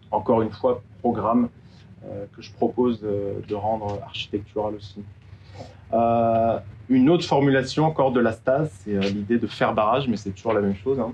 [0.09, 1.49] Encore une fois, programme
[2.05, 5.03] euh, que je propose de rendre architectural aussi.
[5.93, 6.59] Euh,
[6.89, 10.31] une autre formulation encore de la stase, c'est euh, l'idée de faire barrage, mais c'est
[10.31, 10.99] toujours la même chose.
[10.99, 11.13] hein.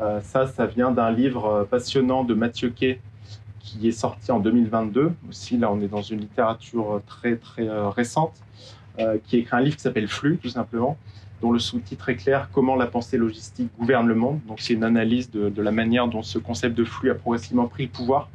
[0.00, 3.00] Euh, ça, ça vient d'un livre euh, passionnant de Mathieu Quay
[3.60, 5.12] qui est sorti en 2022.
[5.28, 8.34] Aussi, là, on est dans une littérature très, très euh, récente,
[9.24, 10.96] qui écrit un livre qui s'appelle Flux, tout simplement,
[11.42, 14.38] dont le sous-titre est clair Comment la pensée logistique gouverne le monde.
[14.46, 17.66] Donc, c'est une analyse de, de la manière dont ce concept de flux a progressivement
[17.66, 18.28] pris le pouvoir.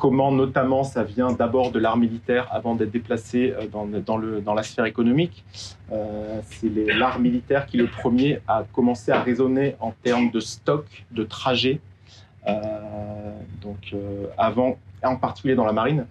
[0.00, 4.40] Comment, notamment, ça vient d'abord de l'art militaire avant d'être déplacé euh, dans, dans, le,
[4.40, 5.44] dans la sphère économique.
[5.92, 10.86] Euh, c'est l'art militaire qui, le premier, a commencé à raisonner en termes de stock,
[11.10, 11.80] de trajet,
[12.48, 12.52] euh,
[13.60, 13.94] donc
[14.38, 16.06] avant, en particulier dans la marine.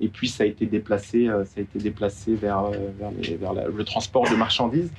[0.00, 2.64] Et puis ça a été déplacé, ça a été déplacé vers,
[2.98, 4.90] vers, le transport de marchandises.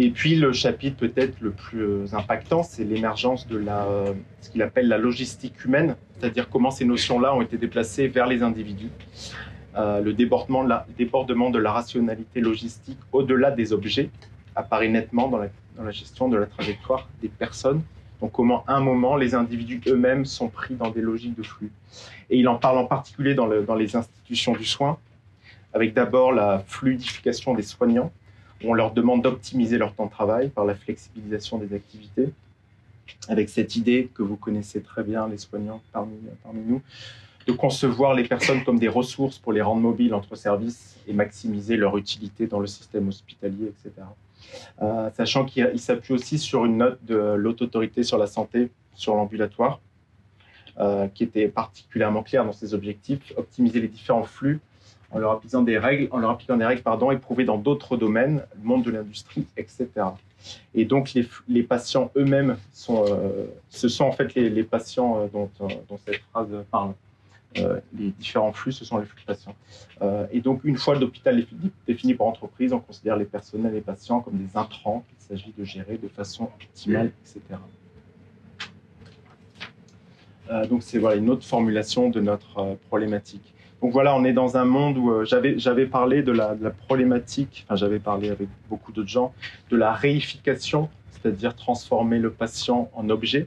[0.00, 4.62] Et puis le chapitre peut-être le plus euh, impactant, c'est l'émergence de euh, ce qu'il
[4.62, 8.90] appelle la logistique humaine, c'est-à-dire comment ces notions-là ont été déplacées vers les individus.
[9.76, 14.10] Euh, le débordement de, la, rationalité logistique au-delà des objets
[14.54, 17.82] apparaît nettement dans la, gestion de la trajectoire des personnes.
[18.20, 21.72] Donc comment à un moment les individus eux-mêmes sont pris dans des logiques de flux.
[22.30, 24.96] Et il en parle en particulier dans, le- dans les institutions du soin,
[25.72, 28.12] avec d'abord la fluidification des soignants,
[28.64, 32.32] on leur demande d'optimiser leur temps de travail par la flexibilisation des activités,
[33.28, 36.82] avec cette idée que vous connaissez très bien, les soignants parmi, parmi nous,
[37.46, 41.76] de concevoir les personnes comme des ressources pour les rendre mobiles entre services et maximiser
[41.76, 44.06] leur utilité dans le système hospitalier, etc.
[44.82, 48.70] Euh, sachant qu'il il s'appuie aussi sur une note de l'Haute Autorité sur la santé
[48.94, 49.80] sur l'ambulatoire,
[50.78, 54.60] euh, qui était particulièrement claire dans ses objectifs, optimiser les différents flux
[55.10, 58.42] en leur appliquant des règles, en leur appliquant des règles pardon, éprouvées dans d'autres domaines,
[58.56, 59.88] le monde de l'industrie, etc.
[60.74, 61.14] Et donc
[61.48, 65.98] les, patients eux-mêmes sont, euh, ce sont en fait les, patients euh, dont, euh, dont
[66.06, 66.92] cette phrase parle.
[67.56, 69.54] Les différents flux, ce sont les flux de patients.
[70.30, 71.44] Et donc, une fois l'hôpital
[71.88, 75.52] défini par entreprise, on considère les personnels et les patients comme des intrants qu'il s'agit
[75.56, 77.40] de gérer de façon optimale, etc.
[80.68, 83.54] Donc, c'est voilà, une autre formulation de notre problématique.
[83.80, 88.00] Donc voilà, on est dans un monde où euh, j'avais parlé de la, problématique, j'avais
[88.00, 89.32] parlé avec beaucoup d'autres gens,
[89.70, 93.46] de la réification, c'est-à-dire transformer le patient en objet.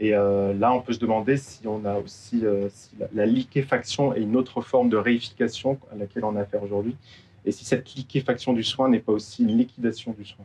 [0.00, 2.68] Et euh, là, on peut se demander si on a aussi euh,
[3.14, 6.96] la, liquéfaction est une autre forme de réification à laquelle on a affaire aujourd'hui,
[7.44, 10.44] et si cette liquéfaction du soin n'est pas aussi une liquidation du soin.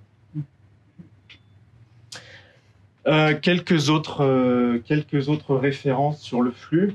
[3.41, 6.93] Quelques, autres, quelques autres références sur le flux.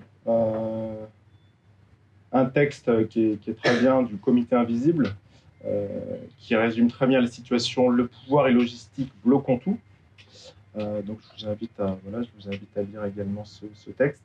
[2.35, 5.15] Euh, un texte qui est, qui est très bien du Comité Invisible,
[5.67, 5.89] euh,
[6.39, 7.89] qui résume très bien la situation.
[7.89, 9.79] Le pouvoir et logistique bloquons tout.
[10.77, 11.49] Euh, donc je vous
[12.49, 14.23] invite à lire également ce, texte.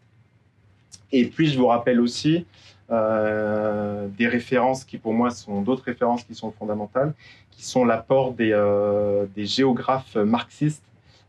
[1.12, 2.46] Et puis je vous rappelle aussi
[2.90, 7.14] euh, des références qui pour moi sont d'autres références qui sont fondamentales,
[7.52, 10.84] qui sont l'apport des, euh, des géographes marxistes,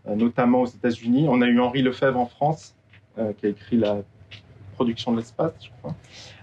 [0.09, 1.27] euh, notamment aux États-Unis.
[1.29, 2.75] On a eu Henri Lefebvre en France,
[3.19, 3.99] euh, qui a écrit la
[4.75, 5.95] production de l'espace, je crois.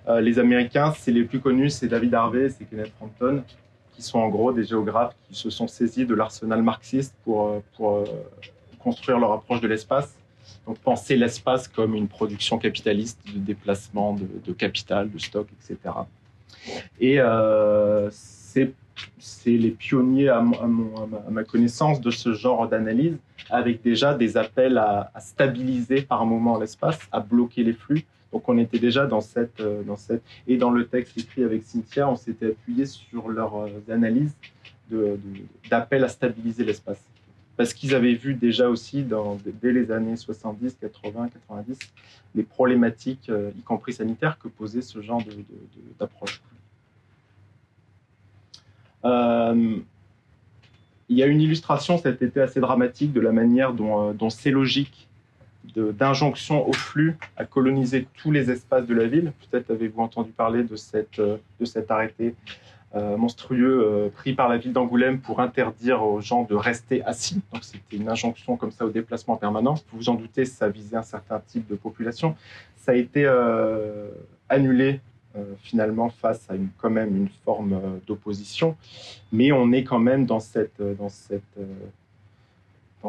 [0.08, 3.44] Euh, les Américains, c'est les plus connus, c'est David Harvey, c'est Kenneth Frampton,
[3.94, 7.60] qui sont en gros des géographes qui se sont saisis de l'arsenal marxiste pour, euh,
[7.82, 8.06] euh,
[8.80, 10.16] construire leur approche de l'espace.
[10.66, 15.94] Donc penser l'espace comme une production capitaliste de déplacement de, capital, de stock, etc.
[17.02, 17.20] Et
[18.40, 18.74] c'est
[19.46, 23.18] les pionniers à ma connaissance de ce genre d'analyse,
[23.50, 28.06] avec déjà des appels à, à stabiliser par moment l'espace, à bloquer les flux.
[28.32, 31.64] Donc on était déjà dans cette, euh, dans cette et dans le texte écrit avec
[31.64, 34.36] Cynthia, on s'était appuyé sur leurs euh, analyses
[35.70, 37.04] d'appel à stabiliser l'espace.
[37.58, 39.06] parce qu'ils avaient vu déjà aussi
[39.62, 41.78] dès les années 70, 80, 90
[42.36, 45.22] les problématiques, y compris sanitaires, que posait ce genre
[46.00, 46.42] d'approche.
[49.04, 49.84] il
[51.10, 55.07] y a une illustration cet été assez dramatique de la manière dont, dont ces logiques
[55.76, 59.32] d'injonction au flux à coloniser tous les espaces de la ville.
[59.50, 62.36] Peut-être avez-vous entendu parler de, cette, euh, de cet arrêté
[62.96, 67.42] euh, monstrueux euh, pris par la ville d'Angoulême pour interdire aux gens de rester assis.
[67.54, 69.76] Donc c'était une injonction comme ça au déplacement permanent.
[69.92, 72.36] Vous vous en doutez, ça visait un certain type de population.
[72.76, 73.28] Ça a été
[74.48, 75.02] annulé
[75.62, 78.78] finalement face à une, quand même une forme d'opposition,
[79.32, 81.44] mais on est quand même dans cette, dans cette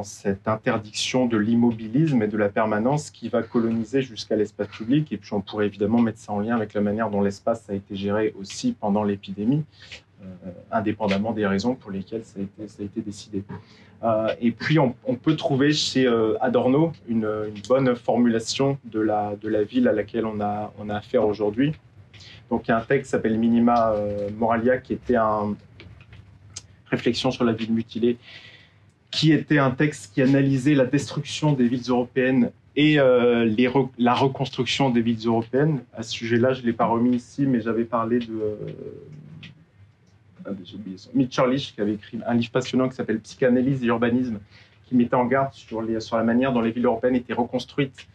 [0.02, 5.12] cette interdiction de l'immobilisme et de la permanence qui va coloniser jusqu'à l'espace public.
[5.12, 7.74] Et puis on pourrait évidemment mettre ça en lien avec la manière dont l'espace a
[7.74, 9.64] été géré aussi pendant l'épidémie,
[10.22, 10.26] euh,
[10.70, 13.44] indépendamment des raisons pour lesquelles ça a été, décidé.
[14.02, 19.34] Euh, et puis on, peut trouver chez euh, Adorno une, une, bonne formulation de la,
[19.68, 21.72] ville à laquelle on a, on a affaire aujourd'hui.
[22.50, 23.94] Donc il y a un texte qui s'appelle Minima
[24.36, 25.56] Moralia qui était une
[26.90, 28.18] réflexion sur la ville mutilée
[29.10, 33.52] qui était un texte qui analysait la destruction des villes européennes et euh,
[33.98, 35.82] la reconstruction des villes européennes.
[35.94, 38.54] À ce sujet-là, je ne l'ai pas remis ici, mais j'avais parlé de euh,
[40.46, 40.50] ah,
[41.14, 41.40] Mitch
[41.74, 44.38] qui avait écrit un livre passionnant qui s'appelle Psychanalyse et urbanisme,
[44.86, 48.06] qui mettait en garde sur la manière dont les villes européennes étaient reconstruites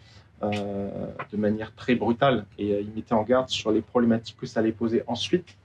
[0.44, 0.88] euh,
[1.32, 2.46] de manière très brutale.
[2.58, 5.58] Et il mettait en garde sur les problématiques que ça allait poser ensuite.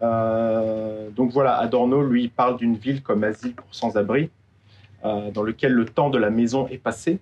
[0.00, 4.28] donc voilà, Adorno, lui, parle d'une ville comme asile pour sans-abri,
[5.04, 7.18] euh, dans lequel le temps de la maison est passé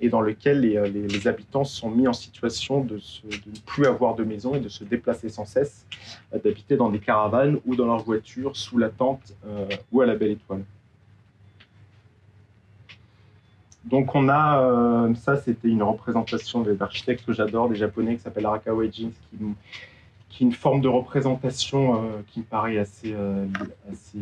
[0.00, 4.24] et dans lequel les, euh, habitants sont mis en situation de, ne plus avoir de
[4.24, 5.86] maison et de se déplacer sans cesse,
[6.34, 9.32] euh, d'habiter dans des caravanes ou dans leur voiture, sous la tente
[9.92, 10.64] ou à la belle étoile.
[13.84, 18.46] Donc on a, ça c'était une représentation des architectes que j'adore, des japonais qui s'appellent
[18.46, 19.10] Arakawa Ejins,
[20.28, 23.14] qui, est une forme de représentation qui me paraît assez,
[23.88, 24.18] assez,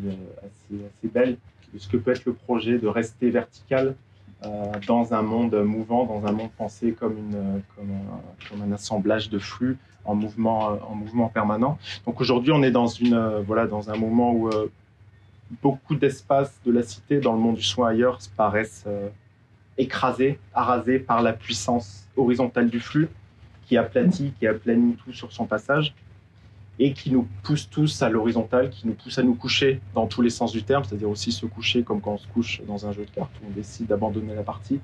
[0.46, 1.38] assez belle
[1.74, 3.94] de ce que peut être le projet de rester vertical
[4.44, 4.48] euh,
[4.86, 9.76] dans un monde mouvant, dans un monde pensé comme, une, comme, un, assemblage de flux
[10.04, 11.76] en mouvement, euh, en mouvement permanent.
[12.06, 14.48] Donc aujourd'hui, on est dans, une, euh, voilà, dans un moment où
[15.62, 18.86] beaucoup d'espaces de la cité dans le monde du soin ailleurs paraissent
[19.76, 23.08] écrasés, arasés par la puissance horizontale du flux
[23.66, 25.94] qui aplatit, qui aplanit tout sur son passage
[26.78, 30.22] et qui nous pousse tous à l'horizontale, qui nous pousse à nous coucher dans tous
[30.22, 32.92] les sens du terme, c'est-à-dire aussi se coucher comme quand on se couche dans un
[32.92, 34.80] jeu de cartes où on décide d'abandonner la partie.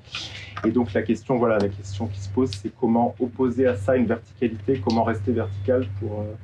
[0.65, 3.97] Et donc la question, voilà, la question qui se pose, c'est comment opposer à ça
[3.97, 6.35] une verticalité, comment rester vertical pour, euh,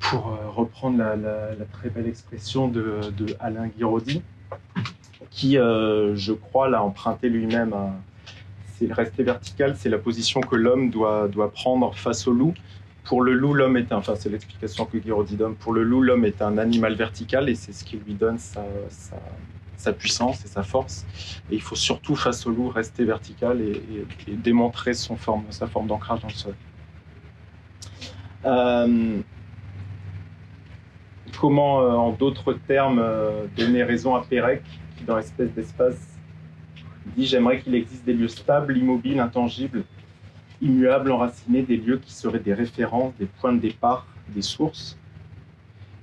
[0.00, 3.00] pour euh, reprendre la, très belle expression de,
[3.40, 4.22] Alain Guiraudy,
[5.30, 7.74] qui, euh, je crois, l'a emprunté lui-même.
[8.74, 12.52] C'est rester vertical, c'est la position que l'homme doit, doit prendre face au loup
[13.04, 16.00] pour le loup, l'homme est un, enfin c'est l'explication que Guiraudy donne, pour le loup,
[16.00, 18.64] l'homme est un animal vertical et c'est ce qui lui donne sa,
[19.76, 21.06] sa, puissance et sa force.
[21.50, 23.82] Et il faut surtout, face au loup, rester vertical et,
[24.36, 26.54] démontrer son forme, sa forme d'ancrage dans le sol.
[28.46, 29.20] Euh,
[31.38, 34.62] comment, euh, en d'autres termes, euh, donner raison à Pérec,
[34.96, 36.18] qui dans l'espèce d'espace
[37.16, 39.84] dit J'aimerais qu'il existe des lieux stables, immobiles, intangibles,
[40.64, 44.98] immuables, enracinés, des lieux qui seraient des références, des points de départ, des sources.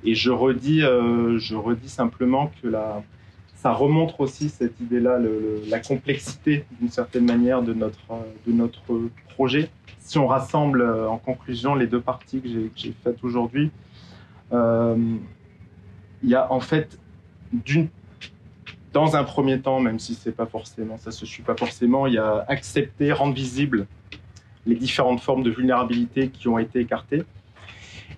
[0.03, 2.71] Et je redis, euh, je redis simplement que
[3.55, 5.19] ça remontre aussi cette idée-là,
[5.67, 7.99] la complexité d'une certaine manière de notre,
[8.47, 9.69] de notre projet.
[9.99, 13.71] Si on rassemble euh, en conclusion les deux parties que j'ai faites aujourd'hui,
[14.53, 14.95] euh,
[16.23, 16.99] il y a en fait
[18.93, 22.13] dans un premier temps, même si c'est pas forcément, ça se suit pas forcément, il
[22.13, 23.87] y a accepter, rendre visible
[24.65, 27.23] les différentes formes de vulnérabilité qui ont été écartées.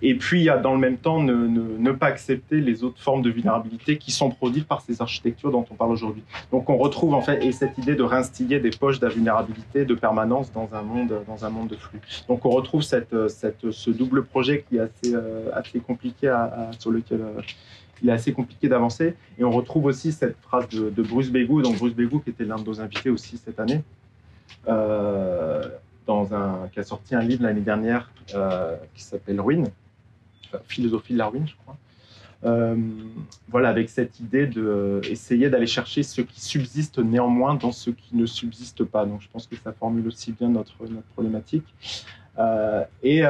[0.02, 3.22] Et puis, il y a dans le même temps ne, pas accepter les autres formes
[3.22, 6.22] de vulnérabilité qui sont produites par ces architectures dont on parle aujourd'hui.
[6.50, 10.52] Donc, on retrouve en fait et cette idée de réinstiller des poches d'invulnérabilité, de permanence
[10.52, 12.00] dans un monde, dans un monde de flux.
[12.28, 16.70] Donc, on retrouve cette, cette, ce double projet qui est assez, euh, assez compliqué à,
[16.78, 17.40] sur lequel euh,
[18.02, 19.14] il est assez compliqué d'avancer.
[19.38, 22.56] Et on retrouve aussi cette phrase de, Bruce Begou, donc Bruce Begou qui était l'un
[22.56, 23.82] de nos invités aussi cette année.
[24.68, 25.62] Euh,
[26.06, 29.68] dans un, qui a sorti un livre l'année dernière euh, qui s'appelle Ruine,
[30.66, 31.76] Philosophie de la ruine, je crois.
[32.44, 32.76] Euh,
[33.48, 38.26] voilà, avec cette idée d'essayer d'aller chercher ce qui subsiste néanmoins dans ce qui ne
[38.26, 39.06] subsiste pas.
[39.06, 41.64] Donc je pense que ça formule aussi bien notre, notre problématique.
[42.38, 43.22] Euh, et,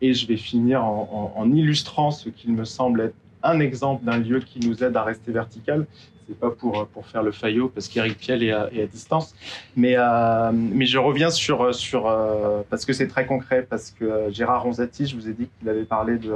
[0.00, 3.14] et je vais finir en, illustrant ce qu'il me semble être
[3.44, 5.86] un exemple d'un lieu qui nous aide à rester vertical.
[6.32, 9.34] Pas pour, pour faire le faillot parce qu'Eric Piel est à, est à distance.
[9.76, 14.04] Mais, euh, mais je reviens sur, sur euh, parce que c'est très concret, parce que
[14.04, 16.32] euh, Gérard Ronzati, je vous ai dit qu'il avait parlé de,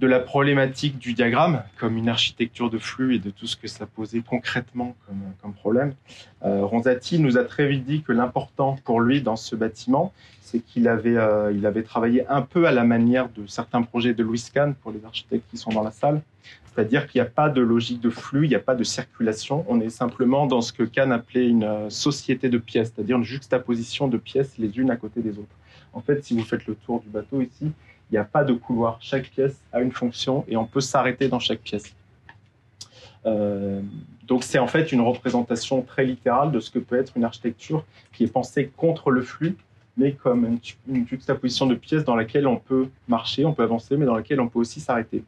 [0.00, 3.68] de la problématique du diagramme comme une architecture de flux et de tout ce que
[3.68, 4.94] ça posait concrètement
[5.42, 5.94] comme, problème.
[6.44, 10.12] Euh, Ronzati nous a très vite dit que l'important pour lui dans ce bâtiment,
[10.42, 14.12] c'est qu'il avait, euh, il avait travaillé un peu à la manière de certains projets
[14.12, 16.20] de Louis Kahn pour les architectes qui sont dans la salle.
[16.76, 19.64] C'est-à-dire qu'il n'y a pas de logique de flux, il n'y a pas de circulation.
[19.66, 23.24] On est simplement dans ce que Kahn appelait une euh, société de pièces, c'est-à-dire une
[23.24, 25.56] juxtaposition de pièces les unes à côté des autres.
[25.94, 28.52] En fait, si vous faites le tour du bateau ici, il n'y a pas de
[28.52, 28.98] couloir.
[29.00, 31.96] Chaque pièce a une fonction et on peut s'arrêter dans chaque pièce.
[33.24, 33.80] Euh,
[34.26, 37.86] donc c'est en fait une représentation très littérale de ce que peut être une architecture
[38.12, 39.56] qui est pensée contre le flux,
[39.96, 40.58] mais comme une,
[40.94, 44.42] une juxtaposition de pièces dans laquelle on peut marcher, on peut avancer, mais dans laquelle
[44.42, 45.24] on peut aussi s'arrêter.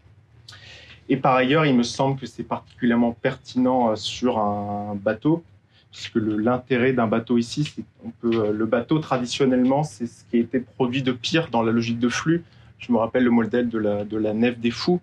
[1.09, 5.42] Et par ailleurs, il me semble que c'est particulièrement pertinent euh, sur un bateau,
[5.90, 7.84] puisque l'intérêt d'un bateau ici, c'est
[8.20, 11.72] peut euh, le bateau traditionnellement, c'est ce qui a été produit de pire dans la
[11.72, 12.44] logique de flux.
[12.78, 15.00] Je me rappelle le modèle de la, nef des fous,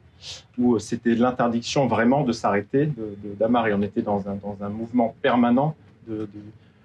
[0.58, 2.90] où c'était l'interdiction vraiment de s'arrêter,
[3.38, 3.74] d'amarrer.
[3.74, 5.76] On était dans un, dans un mouvement permanent,
[6.08, 6.30] de,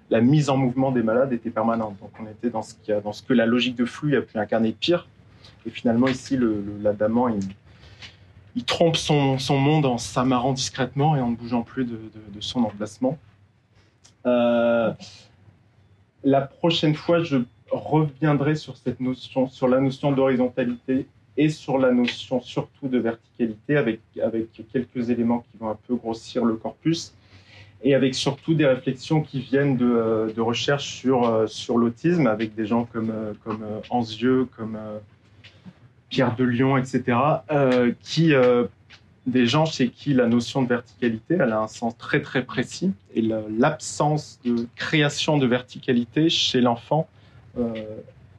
[0.09, 1.95] la mise en mouvement des malades était permanente.
[2.01, 4.21] Donc on était dans ce, qui a, dans ce que la logique de flux a
[4.21, 5.07] pu incarner de pire.
[5.65, 6.93] Et finalement, ici, le, le
[7.29, 7.39] il,
[8.55, 11.99] il trompe son, son monde en s'amarrant discrètement et en ne bougeant plus de,
[12.33, 13.17] de, son emplacement.
[14.25, 14.91] Euh,
[16.23, 17.37] la prochaine fois, je
[17.71, 23.77] reviendrai sur cette notion, sur la notion d'horizontalité et sur la notion surtout de verticalité,
[23.77, 27.13] avec, avec quelques éléments qui vont un peu grossir le corpus,
[27.83, 32.65] et avec surtout des réflexions qui viennent de, de recherches sur, sur l'autisme, avec des
[32.65, 34.77] gens comme, comme Anzieux, comme
[36.11, 37.17] Pierre de Lyon, etc.,
[37.51, 38.65] euh, qui, euh,
[39.25, 42.91] des gens chez qui la notion de verticalité, elle a un sens très très précis,
[43.15, 43.23] et
[43.57, 47.07] l'absence de création de verticalité chez l'enfant
[47.57, 47.73] euh,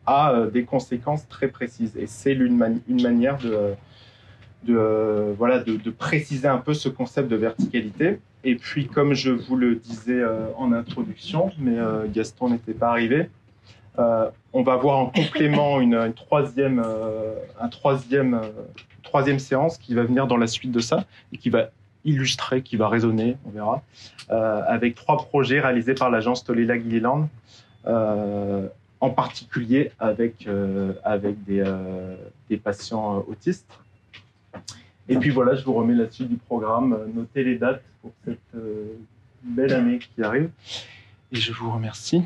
[0.06, 1.96] a des conséquences très précises.
[1.96, 3.38] Et c'est une, mani une, manière
[4.64, 8.20] de, voilà, de, préciser un peu ce concept de verticalité.
[8.44, 10.20] Et puis, comme je vous le disais
[10.58, 11.76] en introduction, mais
[12.12, 13.30] Gaston n'était pas arrivé,
[14.52, 16.82] on va voir en complément une, troisième,
[17.60, 21.70] un troisième, séance qui va venir dans la suite de ça et qui va
[22.04, 23.82] illustrer, qui va résonner, on verra,
[24.28, 27.28] avec trois projets réalisés par l'agence Tolela Gilliland
[29.02, 30.92] en particulier avec, euh,
[31.46, 32.16] des, euh,
[32.62, 33.66] patients euh, autistes.
[35.08, 36.96] Et puis voilà, je vous remets la suite du programme.
[37.12, 38.62] Notez les dates pour cette
[39.42, 40.50] belle année qui arrive.
[41.32, 42.24] Et je vous remercie.